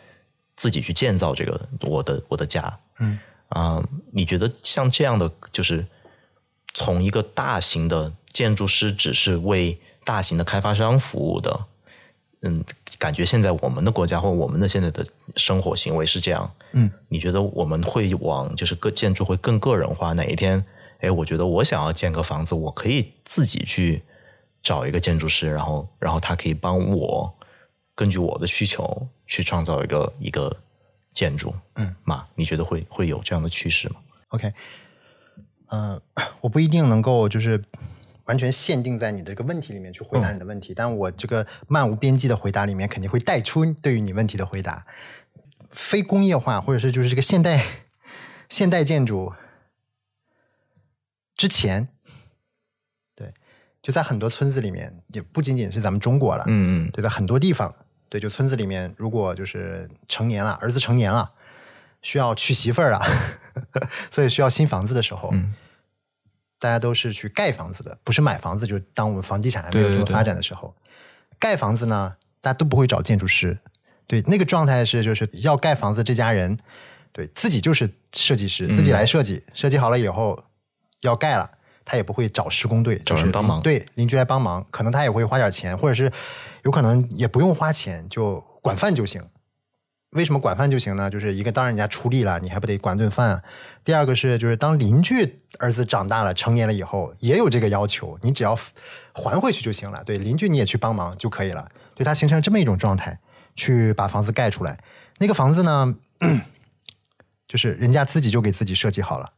[0.56, 2.78] 自己去建造这个我的我的家。
[2.98, 3.18] 嗯
[3.48, 5.86] 啊，你觉得像这样的，就是
[6.74, 11.64] 从一个大型的建筑师只是为大型的开发商服务的，
[12.42, 12.62] 嗯，
[12.98, 16.52] 感觉现在我们的国家或我们的现在的生活行为是这样。
[16.72, 20.12] 嗯，你觉得我们会往就是个建筑会更个人化？
[20.12, 20.64] 哪一天，
[21.00, 24.02] 哎，我觉得我想要建个房子，我可以自己去。
[24.62, 27.34] 找一个建筑师，然后，然后他可以帮我
[27.94, 30.54] 根据我的需求去创造一个一个
[31.12, 33.96] 建筑，嗯，嘛，你觉得会会有这样的趋势吗
[34.28, 34.52] ？OK，
[35.68, 36.00] 嗯，
[36.42, 37.62] 我不一定能够就是
[38.26, 44.86] 完全限定在你的这个问题里面去回答你的问题，但我这个漫无边际的回答里面肯定会带出对于你问题的回答。
[45.70, 47.64] 非工业化或者是就是这个现代
[48.48, 49.32] 现代建筑
[51.34, 51.88] 之前。
[53.82, 57.74] 就在很多村子里面，也不仅仅是咱们中国了，嗯嗯，对，在很多地方，
[58.10, 61.32] 对，就村子里面，如果就是成年了，儿子成年了，
[62.02, 63.00] 需要娶媳妇儿了，
[64.10, 65.54] 所以需要新房子的时候，嗯，
[66.58, 68.66] 大家都是去盖房子的，不是买房子。
[68.66, 70.74] 就当我们房地产还没有这么发展的时候，
[71.38, 73.58] 盖房子呢，大家都不会找建筑师，
[74.06, 76.58] 对，那个状态是就是要盖房子，这家人
[77.12, 80.44] 对自己就是设计师，自己来设计，设计好了以后
[81.00, 81.52] 要盖了。
[81.90, 83.60] 他也不会找施工队，找人帮忙。
[83.60, 86.12] 对，邻居来帮忙，可能他也会花点钱，或者是
[86.62, 89.20] 有可能也不用花钱，就管饭就行。
[90.10, 91.10] 为什么管饭就行呢？
[91.10, 93.30] 就是一个当然人家出力了，你还不得管顿饭。
[93.30, 93.42] 啊
[93.82, 98.56] 第二个是，就是当邻居儿子长大了、成年了以后，也有这个要求，你只要
[99.12, 100.04] 还回去就行了。
[100.04, 101.68] 对，邻居你也去帮忙就可以了。
[101.96, 103.18] 对他形成这么一种状态，
[103.56, 104.78] 去把房子盖出来。
[105.18, 105.96] 那个房子呢，
[107.48, 109.32] 就是人家自己就给自己设计好了，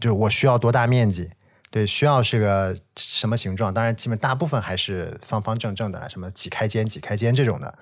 [0.00, 1.30] 就是我需要多大面积。
[1.70, 3.72] 对，需要是个什么形状？
[3.72, 7.78] 当然，基本大部分还是方方正正的，什么几开间、几开间这种的。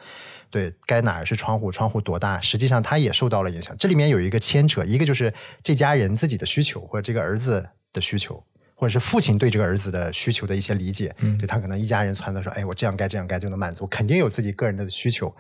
[0.51, 3.77] 对该哪儿是窗户，窗户多大，实际上它也受到了影响。
[3.79, 8.43] 这里面有一个牵扯，一个就是这家人自己的需求，或者这个儿子的需求，
[8.75, 11.15] 或者是父亲对这个儿子的需求的一些理解。
[11.19, 15.35] 嗯，对他可能一家人撺掇说，哎，我这样盖这样盖就能满足，肯定有自己个人的需求，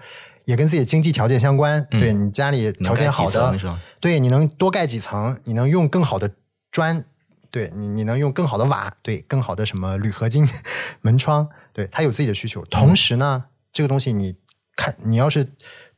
[0.44, 1.86] 也跟自己经济条件相关。
[1.90, 6.30] 对你家里条件好的，对你能多盖几层，你能用更好的
[6.70, 7.04] 砖。
[7.50, 10.48] 对你，你能用更好的瓦，对更好的什么铝合金
[11.00, 12.64] 门窗，对他有自己的需求。
[12.66, 14.36] 同时呢，这个东西你
[14.76, 15.48] 看，你要是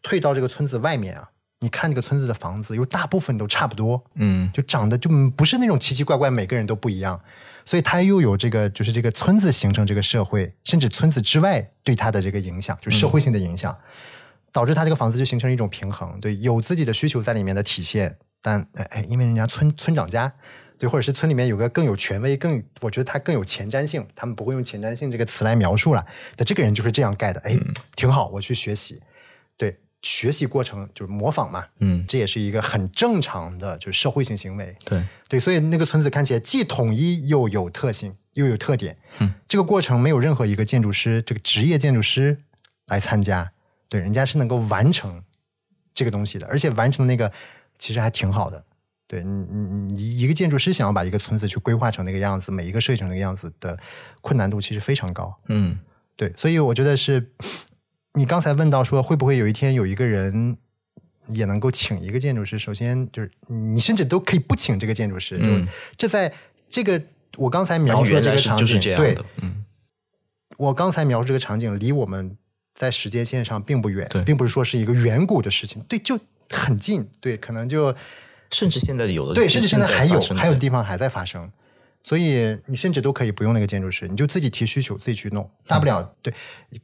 [0.02, 7.20] 退到这个村子外面啊，你看这个村子的房子，又大部分都差不多，嗯，就长得就不是那种奇奇怪怪，每个人都不一样。
[7.64, 13.76] 所以它又有这个，就是这个村子形成这个社会，甚至村子之外对它的这个影响，就是社会性的影响，
[14.50, 18.16] 导致它这个房子就形成了一种平衡，对，有自己的需求在里面的体现。
[18.42, 20.32] 但哎哎，因为人家村村长家。
[20.80, 26.06] 对，或者是村里面有个更有权威、更我觉得他更有前瞻性，他们不会用前瞻性这个词来描述了。
[26.38, 27.54] 那这个人就是这样盖的，哎，
[27.94, 28.98] 挺好，我去学习。
[29.58, 34.74] 对，学习过程就是模仿嘛，嗯，这也是一个很正常的，就是社会性行为。
[34.86, 38.96] 对，对，所以那个村子看起来既统一又有特性，又有特点。
[39.18, 42.38] 嗯，这个过程没有任何一个建筑师，这个职业建筑师
[42.86, 43.52] 来参加，
[43.90, 45.22] 对，人家是能够完成
[45.92, 47.30] 这个东西的，而且完成那个
[47.76, 48.64] 其实还挺好的。
[49.10, 53.76] 对你，你你一个建筑师想要把一个村子去规划成那个样子，每一个设计成那个样子的
[54.20, 55.36] 困难度其实非常高。
[55.48, 55.76] 嗯，
[56.14, 57.32] 对，所以我觉得是
[58.14, 60.56] 你刚才问到说会不会有一天有一个人
[61.26, 62.56] 也能够请一个建筑师？
[62.56, 65.36] 首先就是你甚至都可以不请这个建筑师。
[65.40, 66.32] 嗯，这在
[66.68, 67.02] 这个
[67.36, 69.64] 我刚才描述的这个场景，对，嗯，
[70.56, 72.36] 我刚才描述这个场景离我们
[72.74, 76.16] 在时间线上并不远，并不是说是一个远古的事情，对，就
[76.48, 77.92] 很近，对，可能就。
[78.50, 81.50] 甚至现在有的对，甚至现在还有还有地方还在发生，
[82.02, 86.32] 所以你甚至都可以不用那个建筑师，你就自己提需求，自己去弄，大不了对。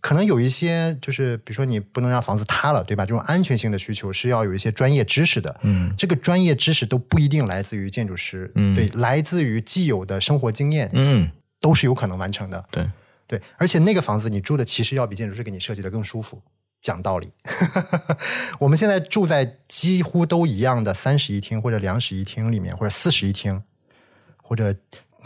[0.00, 3.05] 可能有一些就是，比如说你不能让房子塌了，对吧？
[3.05, 11.29] 这种安全性的需求是要有一些专业知识的，嗯，这个专业知识都不一定来自于建筑师，嗯，对，来自于既有的生活经验，嗯，
[11.61, 12.88] 都是有可能完成的，对
[13.26, 13.40] 对。
[13.57, 16.40] 而且那个房子你住的其实要比建筑师给你设计的更舒服。
[16.80, 17.32] 讲道理，
[18.60, 23.62] 我们现在住在几乎都一样的三室一厅或者两室一厅里面，或者四室一厅，
[24.42, 24.74] 或者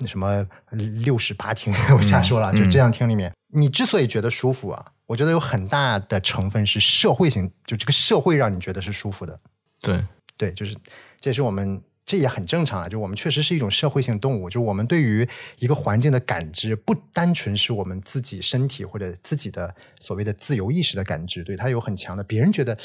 [0.06, 9.38] 什么六室八厅， 我瞎说了，就这样厅里面，你之所以觉得舒服啊，我觉得有很大的成分是社会性，就这个社会让你觉得是舒服的。
[9.82, 10.04] 对，
[10.36, 10.74] 对，就是
[11.20, 12.88] 这是我们，这也很正常啊。
[12.88, 22.24] 就我们确实是一种社会性动物，就我们对于一个环境的感知，不单纯是我们自己身体或者自己的所谓的自由意识的感知，对它有很强的。
[22.24, 22.76] 别人觉得，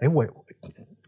[0.00, 0.26] 哎，我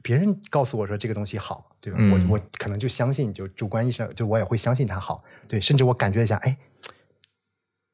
[0.02, 1.98] 别人告诉我说这个东西好，对吧？
[2.00, 6.56] 嗯我我可能就相信，就主观意识，就我也会相信它好，对，甚至我感觉一下，哎，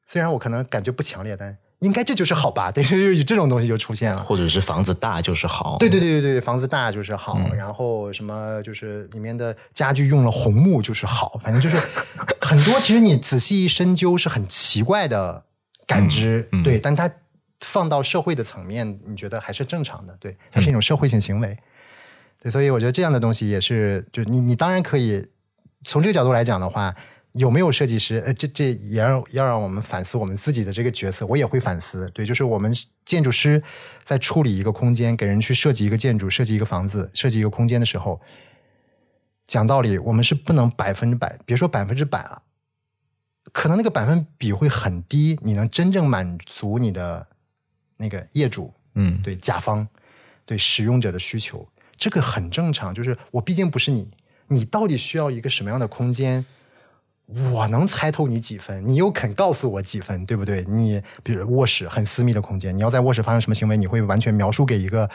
[0.05, 2.71] 虽然我可能感觉不强烈，但应该这就是好吧？
[2.73, 2.83] 对，
[3.15, 4.21] 有这种东西就出现了。
[4.23, 5.77] 或者是房子大就是好。
[5.79, 11.77] 对对对对对，房子大就是好，嗯然后什么就是里面的家具用了红木就是好，反正就是
[12.41, 12.79] 很多。
[12.79, 15.43] 其实你仔细一深究是很奇怪的
[15.85, 17.09] 感知，对，但它
[17.59, 21.57] 放到社会的层面，你觉得还是正常的，对，它是一种社会性行为，
[22.41, 25.27] 对，所以我觉得这样的东西也是，就你你当然可以
[25.83, 26.95] 从这个角度来讲的话。
[27.33, 28.21] 有没有设计师？
[28.25, 32.09] 呃，这这也要要让我们反思我们自己的这个角色，我也会反思。
[32.11, 32.71] 对，就是我们
[33.05, 33.61] 建筑师
[34.03, 38.21] 在处理一个空间，给人去设计一个建筑、设计一个房子、设计一个空间的时候，
[39.47, 42.43] 讲道理，我们是不能百分之百，别说百分之百啊，
[43.51, 47.25] 可能那个百分比会很低，你能真正满足你的
[47.97, 49.87] 那个业主、嗯，对甲方、
[50.45, 51.67] 对使用者的需求，
[51.97, 52.93] 这个很正常。
[52.93, 54.11] 就是我毕竟不是你，
[54.49, 56.45] 你到底需要一个什么样的空间？
[57.27, 60.63] 我能猜透你几分，你又肯告诉我几分，对不对？
[60.67, 65.09] 你比如卧室很私密的空间，你要在卧室发生什么行为，你会完全描述给一个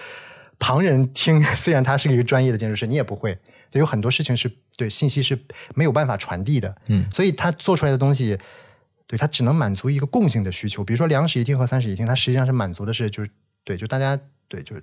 [0.59, 1.41] 旁人听。
[1.55, 3.39] 虽然他是一个专业的建筑师，你也不会。
[3.73, 5.39] 有很多事情是对信息是
[5.75, 8.39] 没有办法传递的，嗯，所以他做出来的东西，
[9.07, 10.83] 对他只能满足一个共性的需求。
[10.83, 13.31] 比如说两室一厅和三室一厅，它实际上是满足的是就是
[13.65, 14.19] 对，就大家
[14.49, 14.83] 对，就是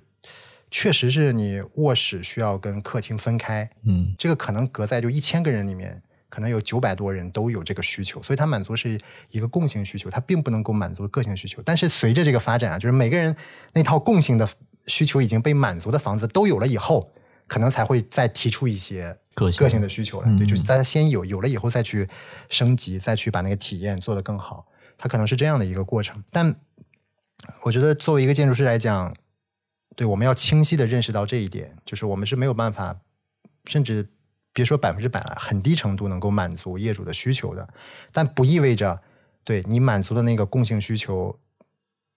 [0.70, 6.00] 确实是你卧室需要跟客厅分开，嗯这个可能隔在就一千个人里面，
[6.36, 11.62] 可能有九百多人都有这个需求，所以它满足是一个共性需求，它并不能够满足个性需求。
[11.64, 13.34] 但是随着这个发展啊，就是每个人
[13.72, 14.46] 那套共性的
[14.86, 17.10] 需求已经被满足的房子都有了以后，
[17.46, 20.26] 可能才会再提出一些个性个性的需求了。
[20.28, 22.06] 嗯对，就是大家先有，有了以后再去
[22.50, 24.66] 升级，再去把那个体验做得更好，
[24.98, 26.22] 它可能是这样的一个过程。
[26.30, 26.54] 但
[27.62, 29.16] 我觉得作为一个建筑师来讲，
[29.96, 33.00] 对，我们要清晰的认识到这一点，就是我们是没有办法，
[33.64, 34.10] 甚至
[34.56, 37.68] 别说百分之百了，很低程度能够满足业主的需求的，
[38.10, 38.98] 但不意味着
[39.44, 41.38] 对你满足的那个共性需求，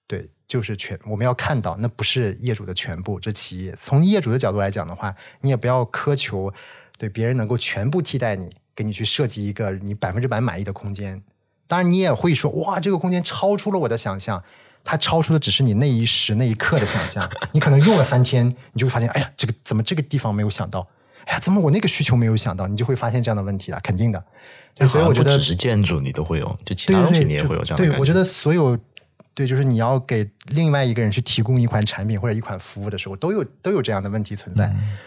[0.08, 3.20] 对，就是全我们要看到，那不是业主的全部。
[3.20, 6.54] 这其一，从业主的角度来讲的话，你也不要苛求
[6.98, 11.22] 对别人能够全部替代你，给你去设计一个你百分之百满意的空间。
[11.68, 14.42] 当然，你也会说，哇，这个空间超出了我的想象。
[14.86, 20.88] 它超出的只是你那一时那一刻的想象，你可能用了三天，你就会发现，哎呀，这个怎么这个地方没有想到？
[21.26, 22.68] 哎呀，怎么我那个需求没有想到？
[22.68, 24.24] 你就会发现这样的问题了，肯定的。
[24.76, 28.78] 对，所以我觉得不只是建筑你都会有，就其他东西你也会有这样对，我觉得所有
[29.34, 34.68] 对，就是你要给另外一个人去提供一款产品或者一款服务的时候，都有都有这样的问题存在。
[34.68, 34.98] 嗯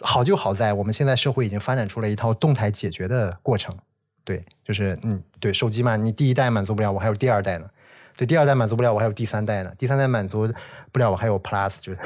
[0.00, 3.74] 好就好在我们现在社会已经发展出了一套动态解决的过程。
[4.24, 7.66] 对，就是嗯，对，手机嘛，你第一代满足不了，我还有第二代呢。
[8.16, 9.70] 对，第二代满足不了，我还有第三代呢。
[9.76, 10.50] 第三代满足
[10.90, 11.98] 不了，我还有 Plus，就是，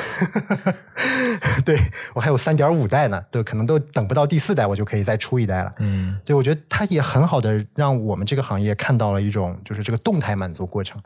[1.64, 1.78] 对
[2.14, 5.72] 我还有三点五代呢，对，可能都等不到第四代，我就可以再出一代了。
[5.78, 11.00] 嗯对，我觉得它也很好的让我们这个行业看到了一种就是这个动态满足过程。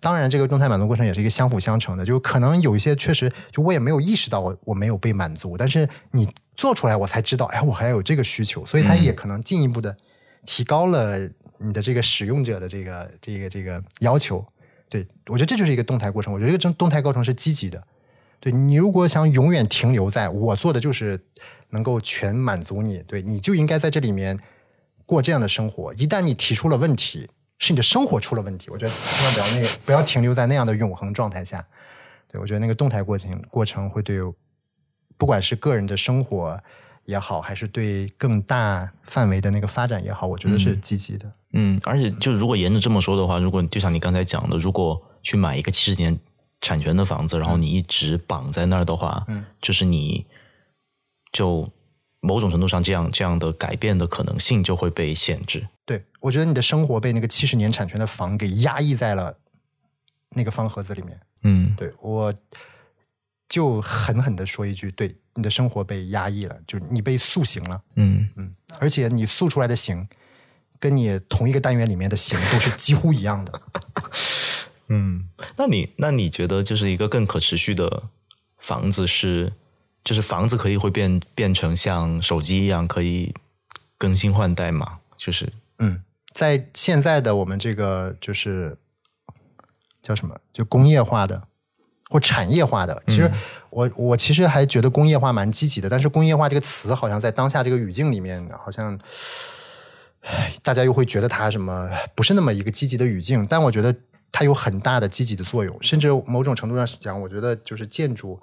[0.00, 9.96] 当然，这个动态满足过程也是一个相辅相成的，就可能有一些确实就我也没有意识到我我没有被满足，但是你做出来我才知道，哎，我还有这个需求，所以它也可能进一步的
[10.46, 14.44] 提高了你的这个使用者的这个这个这个要求。
[14.88, 17.82] 对我觉得这就是一个动态过程，我觉得这个动态过程是积极的。
[18.38, 21.18] 对你如果想永远停留在我做的就是
[21.70, 24.38] 能够全满足你，对你就应该在这里面
[25.06, 25.92] 过这样的生活。
[25.94, 31.66] 一旦你提出了问题，是你的生活出了问题，我觉得千万不要那个不要停留在那样的永恒状态下。
[32.28, 34.20] 对我觉得那个动态过程过程会对
[35.16, 36.62] 不管是个人的生活
[37.04, 41.30] 也好，还是对更大范围的那个发展也好，我觉得是积极的。
[41.52, 46.18] 嗯，而且就如果沿着这么说的话，如果就像你刚才讲的，如果去买一个七十年
[46.60, 50.26] 产权的房子，然后你一直绑在那儿的话，嗯，就是你
[51.30, 51.66] 就
[52.20, 55.68] 某种程度上这样这样的改变的可能性就会被限制。
[55.84, 59.36] 对我觉得你的生活被那个七十年产权的房给压抑在了
[60.30, 61.20] 那个方盒子里面。
[61.42, 62.34] 嗯对我
[63.48, 70.06] 就狠狠的说一句，对你的生活被压抑了，就是你被塑形了，嗯嗯，而且你塑出来的形，
[70.78, 73.60] 跟你同一个单元里面的形都是几乎一样的。
[74.88, 78.04] 嗯，那你那你觉得就是一个更可持续的
[78.58, 79.52] 房子是，
[80.04, 83.34] 就是房子可以会变变成像手机一样可以
[83.96, 85.00] 更新换代吗？
[85.16, 86.02] 就是嗯，
[86.32, 88.76] 在现在的我们这个就是
[90.02, 90.38] 叫什么？
[90.52, 91.48] 就工业化的
[92.14, 93.02] 或产业化的。
[93.08, 93.28] 其实
[93.70, 98.96] 我我其实还觉得工业化蛮积极的，但是工业化这个词好像在当下这个语境里面，好像
[100.62, 103.44] 大家又会觉得它什么不是那么一个积极的语境。
[103.44, 103.92] 但我觉得
[104.30, 108.40] 它有很大的积极的作用，甚至某种程度上讲，我觉得就是建筑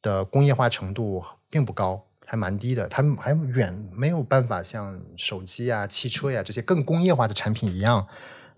[0.00, 2.02] 的工业化程度并不高。
[2.28, 8.04] 还蛮低的，它还远没有办法像手机啊、汽车呀这些更工业化的产品一样，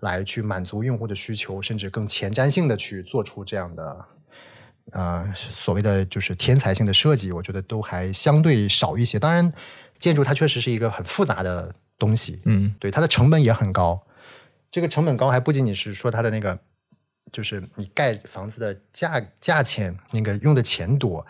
[0.00, 4.06] 来去满足用户的需求，甚至更前瞻性的去做出这样的
[4.92, 9.18] 呃所谓的就是天才性的设计，我觉得都还相对少一些。
[9.18, 9.52] 当然，
[9.98, 14.06] 建筑它确实是一个很复杂的东西，嗯，对，它的成本也很高。
[14.70, 16.58] 这个成本高还不仅仅是说它的那个，
[17.32, 21.26] 就是你盖房子的价价钱，那个用的钱多。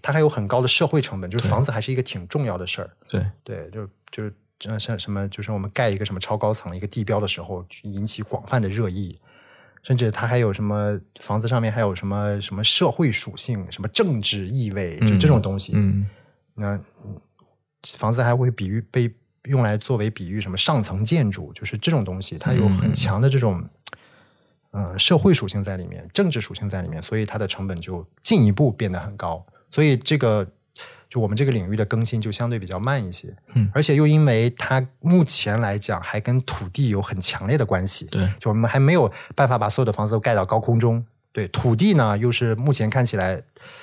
[0.00, 2.90] 它还有很高的社会成本，就是房子还是一个挺重要的事儿。
[3.08, 9.16] 对对，就就是像什么，就是我们盖一个什么超高层一个地标的时候，引起广泛的热议，
[9.82, 15.72] 甚至它还有什么房子上面还有什么什么社会属性、什么政治意味，就这种东西。
[15.74, 16.06] 嗯，
[16.54, 16.80] 那
[17.98, 19.12] 房子还会比喻被
[19.44, 23.68] 用来作为比喻什么上层建筑，就是这种东西，它有很强的这种
[24.70, 29.44] 呃社会属性在里面，政治属性在里面，所以它的成本就进一步变得很高。
[29.68, 30.46] 所以这个
[31.12, 43.42] 就我们这个领域的更新就相对比较慢一些，嗯，而且又因为它目前来讲还跟土地有很强烈的关系，对，就我们还没有办法把所有的房子都盖到高空中，对，土地呢又是目前看起来，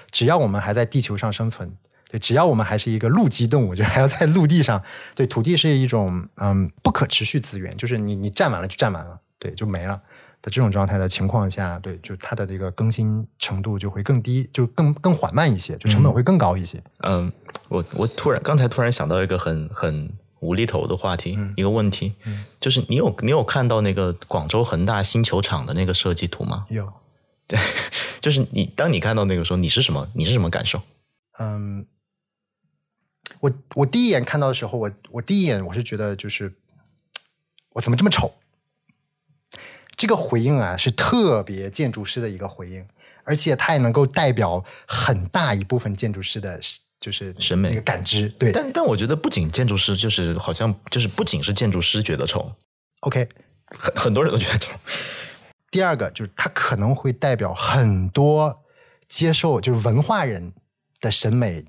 [0.09, 1.71] 只要我们还在地球上生存，
[2.09, 4.81] 对，只要我们还是一个陆基动物，就还要在陆地上，
[5.13, 10.01] 对，土地是一种嗯不可持续资源，就是你你占满了就占满了，对，就没了。
[10.41, 16.81] 的这种状态的情况下，对，就它的这个更新程度就会更低，就更更缓慢一些，就成本会更高一些。
[16.99, 17.31] 嗯，
[17.67, 22.13] 我我突然刚才突然想到一个很很无厘头的话题，一个问题，
[22.61, 26.65] 就是你有你有看到那个广州恒大新球场的那个设计图吗？
[26.69, 26.91] 有，
[27.45, 27.59] 对，
[28.21, 30.07] 就是你当你看到那个时候，你是什么？
[30.13, 30.81] 你是什么感受？
[31.37, 31.85] 嗯，
[33.41, 36.55] 我我第一眼看到的时候，我我第一眼我是觉得就是
[37.73, 38.33] 我怎么这么丑。
[39.99, 42.87] 这个回应啊，是特别建筑师的一个回应，
[43.25, 46.57] 而且它也能够代表很大一部分建筑师的，
[47.01, 48.29] 就是审美那个感知。
[48.39, 52.49] 对，但但我觉得不仅建筑师，就是好像就是不仅是建筑师觉得丑
[53.01, 53.27] ，OK，
[53.77, 54.71] 很很多人都觉得丑。
[55.69, 58.63] 第二个就是它可能会代表很多
[59.09, 60.53] 接受就是文化人
[61.01, 61.65] 的审美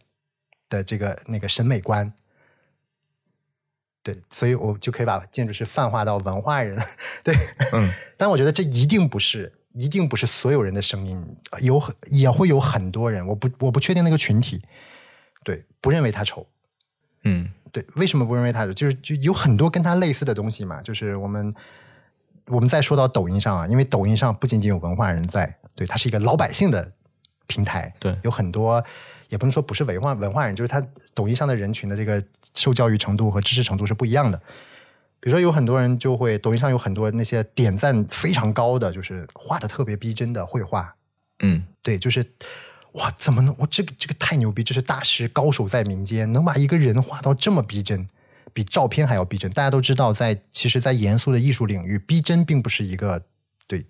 [0.68, 2.14] 的这个那个审美观。
[4.02, 6.82] 对，所以我就可以把建筑师泛化到文化人，
[7.22, 7.34] 对，
[7.72, 14.62] 嗯， 但我觉得这一定不是，一定不是所有人的声音，有很也会有很多人，我不我不确定那个群体，
[15.44, 16.46] 对，不认为他丑，
[17.24, 18.72] 嗯，对，为什么不认为他丑？
[18.72, 21.54] 就是就有很多跟他类似的东西嘛，就是我们
[22.46, 26.92] 我们再说到抖音上啊，因为抖音上不仅仅有文化人在，对，它是一个老百姓的
[27.46, 28.82] 平台，对，有很多。
[29.30, 32.22] 也不能说不是文化文化人，就是他抖音上的人群的这个
[32.54, 34.36] 受教育程度和知识程度是不一样的。
[35.18, 40.94] 比如说，有很多人就会抖音上有很多那些点赞非常高的，就是画的特别逼真的绘画。
[41.40, 42.24] 嗯，对，就是
[42.92, 48.06] 哇，怎么能我这个这个太牛逼，这是大师高手在民间，能把一个人画到这么逼真，
[48.52, 49.50] 比照片还要逼真。
[49.52, 53.22] 大家都知道，在其实，在严肃的艺术领域，逼真并不是一个
[53.66, 53.84] 对。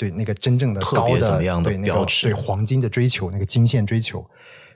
[0.00, 4.24] 对那个真正的高的对那个对黄金的追求，那个金线追求，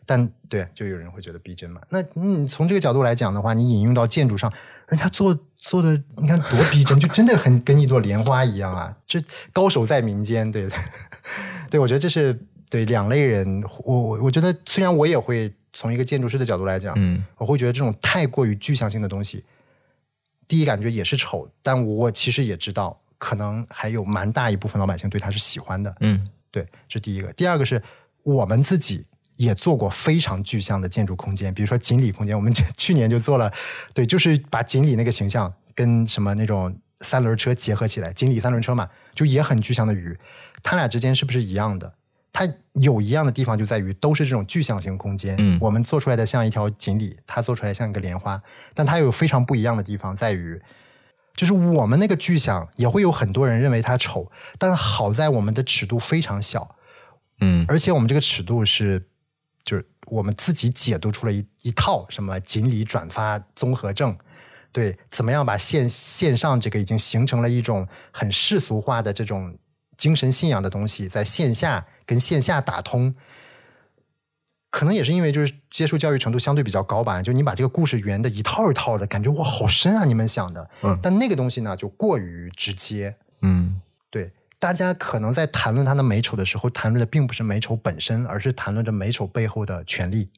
[0.05, 1.81] 但对就有人会觉得逼真嘛？
[1.89, 4.53] 那你从这个角度来讲的话，你引用到建筑上，
[4.87, 8.95] 人家做做的，你看多逼真，就真的很跟一朵莲花一样啊！
[9.07, 9.19] 这
[9.51, 10.69] 高手在民间，对
[11.71, 13.65] 对，我觉得这是对两类人。
[13.83, 19.43] 我我我觉得，虽然我也会从一个建筑师的角度来讲，嗯，我会觉得这种太过于具象性的东西，
[20.47, 23.01] 第一感觉也是丑，但我其实也知道。
[23.25, 27.33] 可能还有蛮大一部分老百姓对他是喜欢的，嗯，对，这第一个。
[27.33, 27.83] 第二个是
[28.23, 29.07] 我们自己
[29.37, 33.51] 也做过非常具象的建筑空间，比如说锦鲤空间，我们去年就做了，
[33.95, 40.15] 对，就是把锦鲤那个形象跟什么那种三轮车结合起来，锦鲤三轮车嘛，就也很具象的鱼，
[40.63, 41.95] 它俩之间是不是一样的？
[42.31, 48.43] 它有一样的地方就在于都是这种具象型空间，嗯，我们做出来的像一条锦鲤，它做出来像一个莲花，
[48.75, 50.61] 但它有非常不一样的地方在于。
[51.35, 56.77] 就是我们那个具象也会有很多人认为它丑，但是好在我们的尺度非常小，
[57.41, 59.09] 嗯，而且我们这个尺度是，
[59.65, 64.17] 就是我们自己解读出了一一套什么锦鲤转发综合症，
[64.71, 69.59] 对，怎么样把线线上这个已经形成了一种很世俗化的这种
[69.97, 73.15] 精神信仰的东西，在线下跟线下打通。
[74.75, 80.05] 可能也是因为就是接受教育程度相对比较高吧，就你把这个故事圆的一套一套的，感觉哇好深啊！
[80.05, 84.33] 你们想的，嗯，但那个东西呢就过于直接，嗯，对。
[84.59, 90.29] 大家可能在谈论它的美丑的时候，谈论的并不是美丑本身，而是谈论着美丑背后的权利。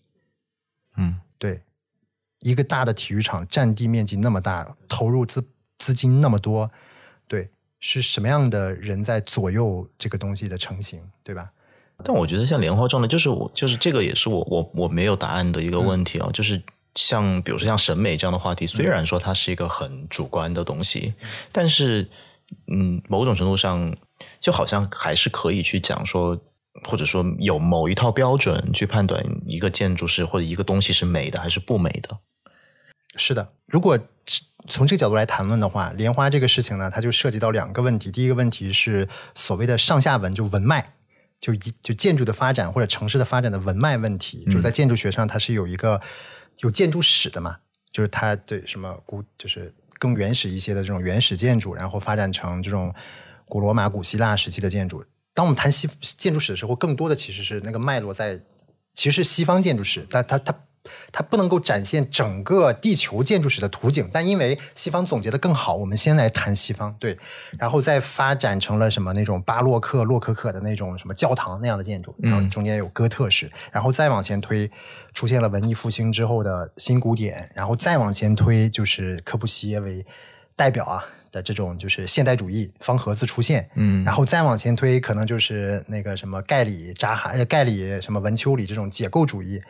[0.98, 1.62] 嗯，对，
[2.40, 5.42] 一个大的体育场，占地面积那么大，投入资
[5.78, 6.70] 资金那么多，
[7.26, 7.48] 对，
[7.80, 11.52] 是什么样的人在左右这个东西的成型，对吧？
[12.04, 16.62] 但我觉得像莲花状的，就是我就是这个也是我我我没有答案的一个问题啊，就是
[16.94, 21.14] 像比如说像审美这样的话题，虽然说它是一个很主观的东西，
[21.50, 22.08] 但是
[22.72, 23.96] 嗯，某种程度上
[24.40, 26.38] 就好像还是可以去讲说，
[26.84, 32.18] 或者说有某一套标准去判断一个建筑是或者一个东西是美的还是不美的。
[33.16, 33.98] 是的，如果
[34.68, 38.10] 从这个角度来谈论的话，莲花这个事情呢，它就涉及到两个问题。
[38.10, 40.95] 第一个问题是所谓的上下文，就文脉，
[41.38, 46.00] 就一就建筑的发展或者城市的发展的文脉问题，就是在建筑学上它是有一个
[46.60, 47.58] 有建筑史的嘛，
[47.90, 52.94] 就是它对什么古就是更原始一些的这种原始建筑，然后发展成这种
[53.44, 55.04] 古罗马、古希腊时期的建筑。
[55.34, 58.40] 当我们谈西建筑史的时候，更多的其实是那个脉络在，
[58.94, 60.54] 其实是西方建筑史，但它它。
[61.12, 67.18] 它不能够展现整个地球建筑史的图景，但因为西方总结的更好，我们先来谈西方，对，
[67.58, 74.70] 然后再发展成了什么那种巴洛克、洛可可的那种什么教堂那样的建筑，然后中间有哥特式，然后再往前推，
[75.14, 80.04] 出现了文艺复兴之后的新古典，然后再往前推就是柯布西耶为
[80.54, 89.60] 代表啊的这种就是现代主义方盒子出现，嗯，然后再往前推，可能就是那个什么盖里扎哈、呃盖里什么文丘里这种解构主义。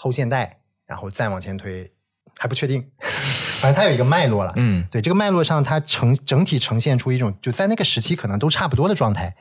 [0.00, 1.90] 后现代，然后再往前推，
[2.38, 2.88] 还不确定，
[3.60, 4.52] 反正它有一个脉络了。
[4.54, 9.34] 嗯，对，这个脉络上它呈整体呈现出一种就在那个时期可能都差不多的状态。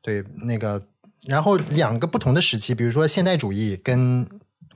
[0.00, 0.82] 对，那个
[1.26, 4.26] 然后两个不同的时期，比如说现代主义跟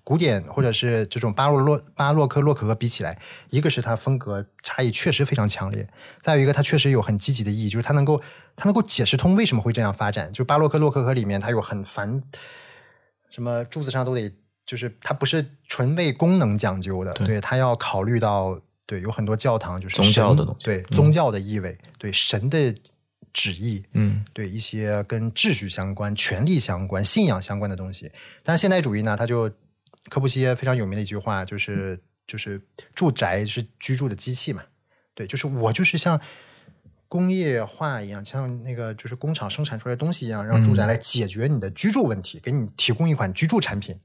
[0.03, 3.19] 古典或者是这种巴洛洛巴洛克洛可可比起来，
[3.49, 5.89] 一个是它风格差异确实非常强烈，
[6.21, 8.21] 再有一个它确实有很积极的意义，就是它能够
[8.55, 10.31] 它能够解释通为什么会这样发展。
[10.31, 12.23] 就巴洛克洛可可里面它有很繁，
[13.31, 14.31] 什么柱子上都得。
[14.67, 22.75] 就是它不是纯为功能讲究的，对它要考虑到，对有很多教堂就是宗教的东西，对宗教的意味，对神的
[23.33, 28.11] 旨意，嗯，对一些跟秩序相关、权力相关、信仰相关的东西。
[28.43, 29.51] 但是现代主义呢，它就
[30.09, 32.61] 科布西耶非常有名的一句话就是就是
[32.95, 34.63] 住宅是居住的机器嘛，
[35.15, 36.19] 对，就是我就是像
[37.09, 43.99] 工业化一样，像那个就是工厂生产出来的东西一样，让住宅来解决你的居住问题，给你提供一款居住产品。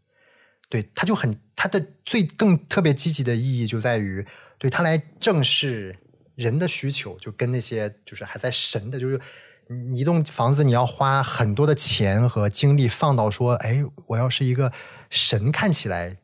[0.69, 4.25] 对，他就很他的最更特别积极的意义就在于，
[4.59, 5.97] 对他来正视
[6.35, 9.19] 人的需求，就跟那些就是还在神的，就是
[9.67, 14.71] 你一栋房子你要花很多的钱和精力放到说，哎，我要是一个
[15.09, 16.17] 神看起来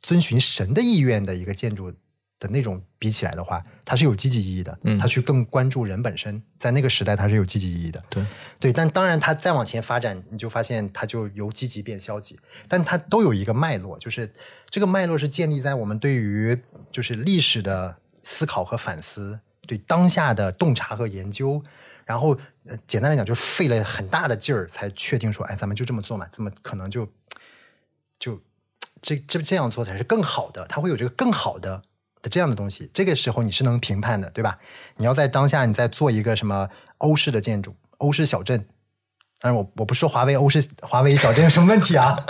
[0.00, 1.92] 遵循神的意愿的一个建筑。
[2.44, 4.78] 的那种比起来的话，它是有积极意义的。
[4.82, 8.02] 嗯，它去更关注人本身，在那个时代它是有积极意义的。
[8.10, 8.22] 对
[8.60, 12.38] 对，但当然它再往前发展，你就发现它就由积极变消极。
[12.68, 14.30] 但它都有一个脉络，就是
[14.68, 16.60] 这个脉络是建立在我们对于
[16.92, 21.64] 就是历史的思考和反思，对当下的洞察和研究。
[22.04, 22.38] 然后
[22.86, 27.10] 简单来讲，就费了很大的劲儿才确定说，哎，咱们就这么做嘛，怎么可能就
[28.18, 28.38] 就
[29.00, 30.66] 这这这样做才是更好的？
[30.66, 31.80] 他会有这个更好的。
[32.28, 34.58] 这样的东西，这个时候你是能评判的，对吧？
[34.96, 36.68] 你要在当下，你在做一个什么
[36.98, 38.66] 欧式的建筑，欧式小镇。
[39.40, 42.16] 但是我我不说华为欧式华为小镇有什么问题啊？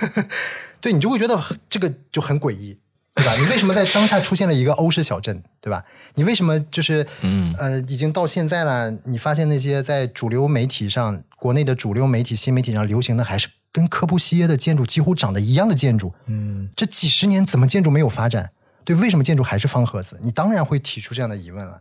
[0.80, 2.78] 对你就会觉得这个就很诡异，
[3.14, 3.34] 对吧？
[3.34, 5.84] 你为什么在当下出现了一个欧式小镇，对吧？
[6.14, 16.14] 你为什么就是嗯呃，已经到现在了，你发现那些在主流媒体上，国内的主流媒体、新媒体上流行的还是跟科布西耶的建筑几乎长得一样的建筑？
[16.26, 18.50] 嗯，这几十年怎么建筑没有发展？
[18.84, 20.18] 对，为什么建筑还是方盒子？
[20.22, 21.80] 你当然会提出这样的疑问了。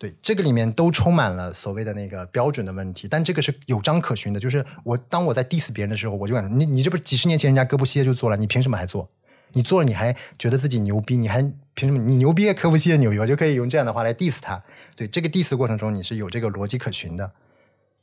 [0.00, 4.38] 对，这个里面都充满了所谓的那个标准的问题，但这个是有章可循的。
[4.38, 9.10] 就是我当我在 diss 别人的时候，我就感觉你你这不是几十年前人家哥布西耶就做了，你凭什么还做？
[9.54, 11.16] 你做了你还觉得自己牛逼？
[11.16, 11.42] 你还
[11.74, 11.98] 凭什么？
[11.98, 14.62] 你牛逼，科布西耶牛逼，我就可以用这样的话来 diss 他。
[14.94, 17.32] 对，这个 diss 过程中你是有这个逻辑可循的。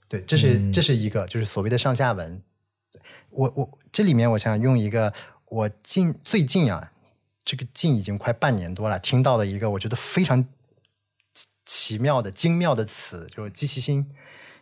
[0.09, 2.41] 对，这是这是一个就是所谓的上下文。
[3.29, 5.13] 我我这里面我想用一个
[5.47, 6.91] 我近最近啊。
[7.45, 10.43] 这个近已经快半年多了，听到了一个我觉得非常
[11.63, 14.09] 奇妙的、精妙的词，就是基奇新，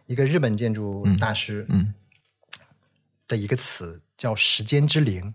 [0.06, 1.94] 一个日本建筑大师，嗯，
[3.26, 5.34] 的一个词叫“时间之灵”。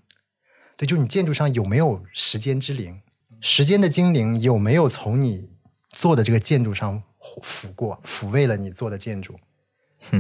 [0.77, 3.01] 对，就你建筑上有没有时间之灵？
[3.41, 5.51] 时间的精灵有没有从你
[5.91, 7.03] 做的这个建筑上
[7.43, 9.41] 抚过、抚慰了你做的建筑？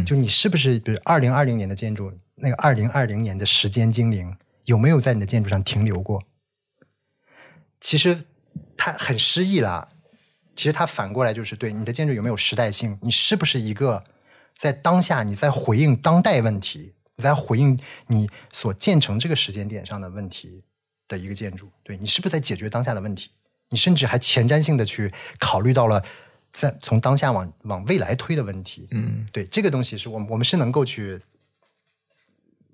[0.04, 6.22] 就你是不是，比如二零二零年的建筑，那个二零二零年的时间精灵有没有在你的建筑上停留过？
[7.80, 8.24] 其实
[8.76, 9.88] 他很失意啦，
[10.54, 14.04] 其实他反过来就是对你的建筑有没有时代性，你是不是一个
[14.56, 20.62] 在当下你在回应当代问题，你在回应你所建成这个时间点上的问题
[21.06, 21.70] 的一个建筑？
[21.82, 23.30] 对你是不是在解决当下的问题？
[23.70, 26.02] 你甚至还前瞻性的去考虑到了
[26.52, 28.88] 在从当下往往未来推的问题。
[28.90, 31.20] 嗯对这个东西是我们我们是能够去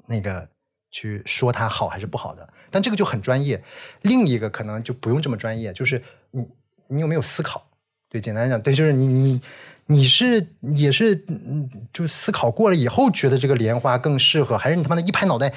[0.06, 0.48] 那个
[0.94, 3.60] 去说它好还是不好的，但这个就很专业。
[4.02, 6.48] 另一个可能就不用这么专业，就是你
[6.86, 7.66] 你有没有思考？
[8.08, 9.42] 对，简单讲，对，就是你你
[9.86, 15.52] 你是也是嗯，就思考过了以后，觉得这个莲花更适合，还是你他妈的一拍脑袋？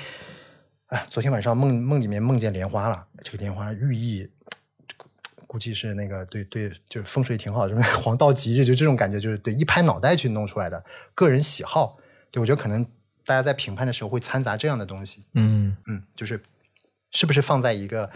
[0.88, 4.28] 哎，昨天晚上梦梦里面梦见莲花了，这个莲花寓意。
[5.46, 10.84] 估计是那个对对，就是风水挺好，就是 黄道吉日，就这种感觉，就是对一拍脑袋去弄出来的
[11.14, 11.98] 个人喜好。
[12.32, 12.86] 对我觉得可能
[13.28, 16.42] 大家在评判的时候会掺杂这样的东西，嗯嗯，就是
[17.12, 18.10] 是不是放在一个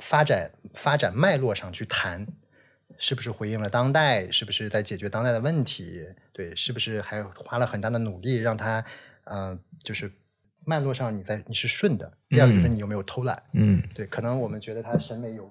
[0.00, 2.26] 发展发展脉络上去谈，
[2.98, 6.04] 是不是回应了当代，是不是在解决当代的问题？
[6.32, 8.84] 对，是不是还花了很大的努力让它
[9.26, 10.10] 呃，就是
[10.64, 12.12] 脉络上你在你是顺的。
[12.28, 13.40] 第二个就是你有没有偷懒。
[13.52, 15.48] 嗯对，可能我们觉得他审美有，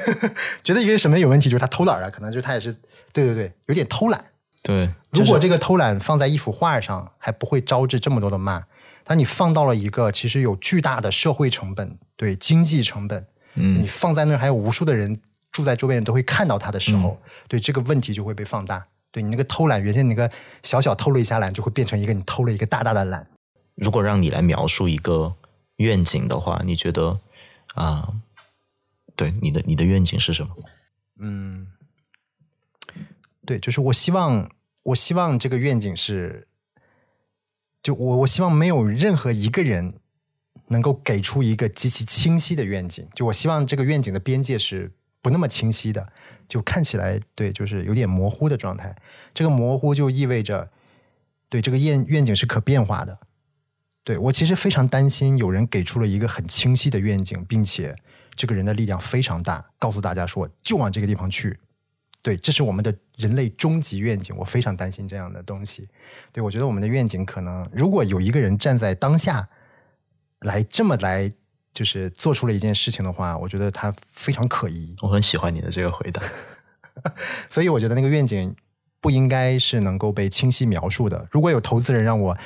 [0.62, 2.70] 觉得一个人审美有问题，就是他偷懒了，可能就是他也是，
[3.14, 4.22] 对对对，有点偷懒。
[4.66, 8.64] 对，如果这个偷懒放在一幅画上，还不会招致这么多的骂。
[9.04, 15.20] 但你放到了一个其实有巨大的社会成本、对经济成本，嗯你放在那儿还有无数的人
[15.52, 18.84] 住在周边人都会看到它的时候，对这个问题就会被放大。
[19.12, 20.30] 对你那个偷懒，原先那个
[20.62, 23.26] 小小偷了一下懒，就会变成一个你偷了一个大大的懒。
[23.76, 25.36] 如果让你来描述一个
[25.76, 27.20] 愿景的话，你觉得
[27.74, 28.08] 啊、
[29.14, 30.54] 对你的你的愿景是什么？
[31.20, 31.68] 嗯，
[33.46, 34.50] 对，就是我希望，
[34.86, 36.46] 我希望这个愿景是，
[37.82, 39.94] 就我我希望没有任何一个人
[40.68, 46.12] 能够给出一个极其清晰的愿景，就我希望这个愿景的边界是不那么清晰的，
[46.48, 48.94] 就看起来对，就是有点模糊的状态。
[49.34, 50.70] 这个模糊就意味着，
[51.48, 53.18] 对这个愿愿景是可变化的。
[54.04, 57.96] 对我其实非常担心，有人给出了一个很清晰的愿景，并且
[58.36, 61.58] 这个人的力量非常大，告诉大家说就往这个地方去。
[62.26, 64.34] 对，这是我们的人类终极愿景。
[64.36, 65.86] 我非常担心这样的东西。
[66.32, 69.48] 对我觉得我们的愿景可能，如果有一个人站在当下
[70.40, 71.32] 来这么来，
[71.72, 74.96] 就是做出了一件事情的话，我觉得他非常可疑。
[75.02, 76.20] 我很喜欢你的这个回答。
[77.48, 78.56] 所以我觉得那个愿景
[79.00, 81.28] 不应该是能够被清晰描述的。
[81.30, 82.36] 如果有投资人让我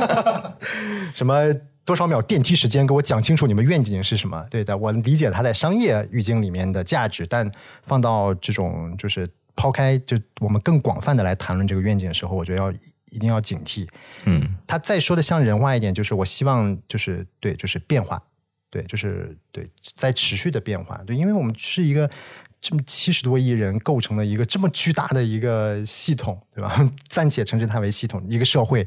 [1.12, 1.54] 什么
[1.88, 7.50] 多少秒电梯时间给我讲清楚你们愿景是什么，对的，我理解它在商业语境里面的价值，但
[7.82, 9.26] 放到这种就是
[9.56, 12.70] 抛开就我们更广泛的来谈论这个愿景的时候，我觉得要
[13.10, 13.88] 一定要警惕。
[14.26, 18.22] 嗯他再说的像人话一点，就是我希望就是对，就是变化，
[18.68, 19.66] 对，就是对，
[19.96, 22.10] 在持续的变化，对，因为我们是一个
[22.60, 26.92] 这么七十多亿人构成的一个这么巨大的一个系统，对吧？
[27.08, 28.84] 暂且称之它为系统，一个社会，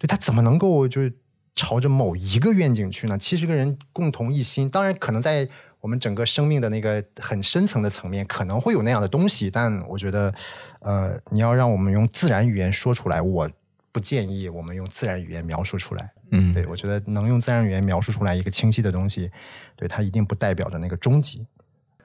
[0.00, 1.12] 对，它怎么能够就是
[1.56, 3.16] 朝着某一个愿景去呢？
[3.16, 5.48] 七十个人共同一心，当然可能在
[5.80, 10.32] 我们整个生命的那个很深层的层面，可能会有那样的东西，但我觉得，
[10.80, 13.50] 呃，你要让我们用自然语言说出来，我
[13.90, 16.12] 不建议我们用自然语言描述出来。
[16.30, 19.30] 嗯，对我觉得能用自然语言描述出来一个清晰的东西，
[19.76, 21.46] 对它一定不代表着那个终极。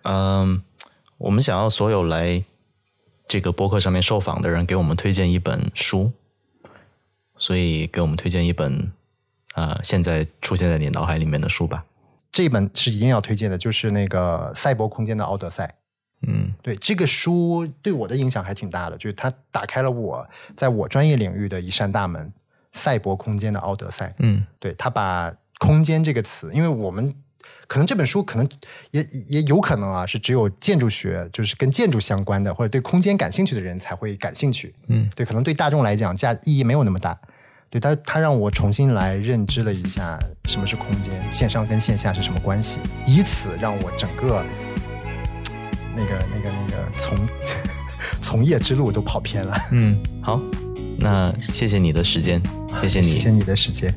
[0.03, 0.63] 嗯，
[1.17, 2.43] 我们想要所有来
[3.27, 6.13] 这个播客上面受访的人给我们推荐一本书，
[7.35, 8.91] 所以给我们推荐一本
[9.55, 11.85] 呃现在出现在你脑海里面的书吧。
[12.31, 15.65] 这本是一定要推荐的，就是那个《赛博空间的奥德赛》。
[16.27, 22.31] 嗯对这个书对我的影响还挺大的，就是它打开了我在我专业领域的一扇大门——
[22.71, 24.13] 赛博空间的奥德赛。
[24.19, 27.13] 嗯对他把“空间”这个词，因为我们
[27.67, 28.47] 可能这本书可能
[28.91, 34.75] 也也有可能啊，是只有建筑学，就是跟建筑相关的，或者对空间感兴趣的人才会感兴趣。
[34.87, 37.19] 嗯对，可能对大众来讲价意义没有那么大。
[37.71, 44.45] 对他，他让我重新来认知了一下什么是空间，线上跟线下是什么关系，以此让我整个
[45.95, 47.17] 那个那个那个从
[48.21, 49.57] 从业之路都跑偏了。
[49.71, 50.41] 嗯，好，
[50.97, 52.43] 那谢谢你的时间，
[52.81, 53.93] 谢谢你， 谢谢你的时间。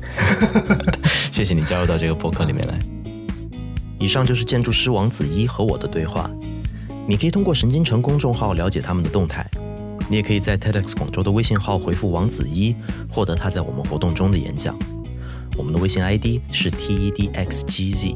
[1.29, 2.79] 谢谢你加入到这个博客里面来。
[3.99, 6.31] 以上就是建筑师王子一和我的对话。
[7.07, 9.45] 你可以通过神经城公众号了解他们的动态，
[10.07, 12.75] 你也可以在 TEDx 广州的微信号回复王子一，
[13.11, 14.77] 获得他在我们活动中的演讲。
[15.57, 18.15] 我们的微信 ID 是 TEDxGZ。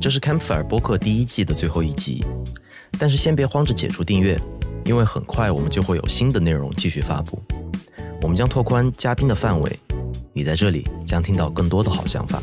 [0.00, 2.24] 这是 Campfire 播客第一季的最后一集，
[2.98, 4.36] 但是先别慌着解除订阅，
[4.84, 7.40] 因为很快我们就会有新的内容继续发布。
[8.22, 9.78] 我们将拓宽嘉宾的范围，
[10.32, 12.42] 你在这里将听到更多的好想法。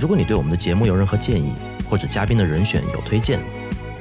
[0.00, 1.52] 如果你对我们的节目有任何建议，
[1.90, 3.40] 或者嘉宾的人选有推荐，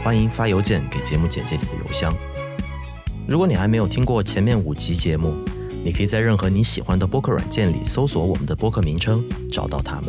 [0.03, 2.13] 欢迎发邮件给节目简介里的邮箱。
[3.27, 5.35] 如果你还没有听过前面五集节目，
[5.83, 9.21] 你可以在任何你喜欢的播客软件里搜索我们的播客名称，
[9.51, 10.05] 找到它们。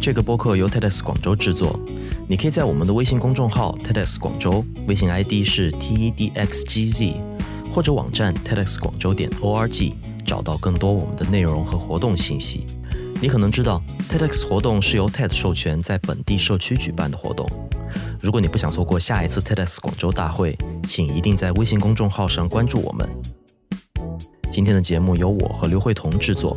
[0.00, 1.78] 这个播客由 TEDx 广州制作，
[2.26, 7.14] 你可以在我们的微信公众号 TEDx 广州，微信 ID 是 TEDxGZ，
[7.74, 9.92] 或者网站 TEDx 广州点 org
[10.24, 12.64] 找到更多我们的内容和活动信息。
[13.20, 17.46] 你可能知道，TEDx 活动是由 TED 授权在本地社区举办的活动。
[18.20, 23.08] 如果你不想错过下一次 TEDx 广州大会，请一定在微信公众号上关注我们。
[24.50, 26.56] 今天的节目由我和刘慧彤制作，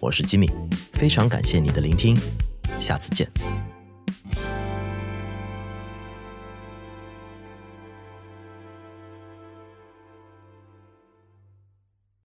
[0.00, 0.50] 我是吉米，
[0.92, 2.16] 非常感谢你的聆听，
[2.78, 3.28] 下次见。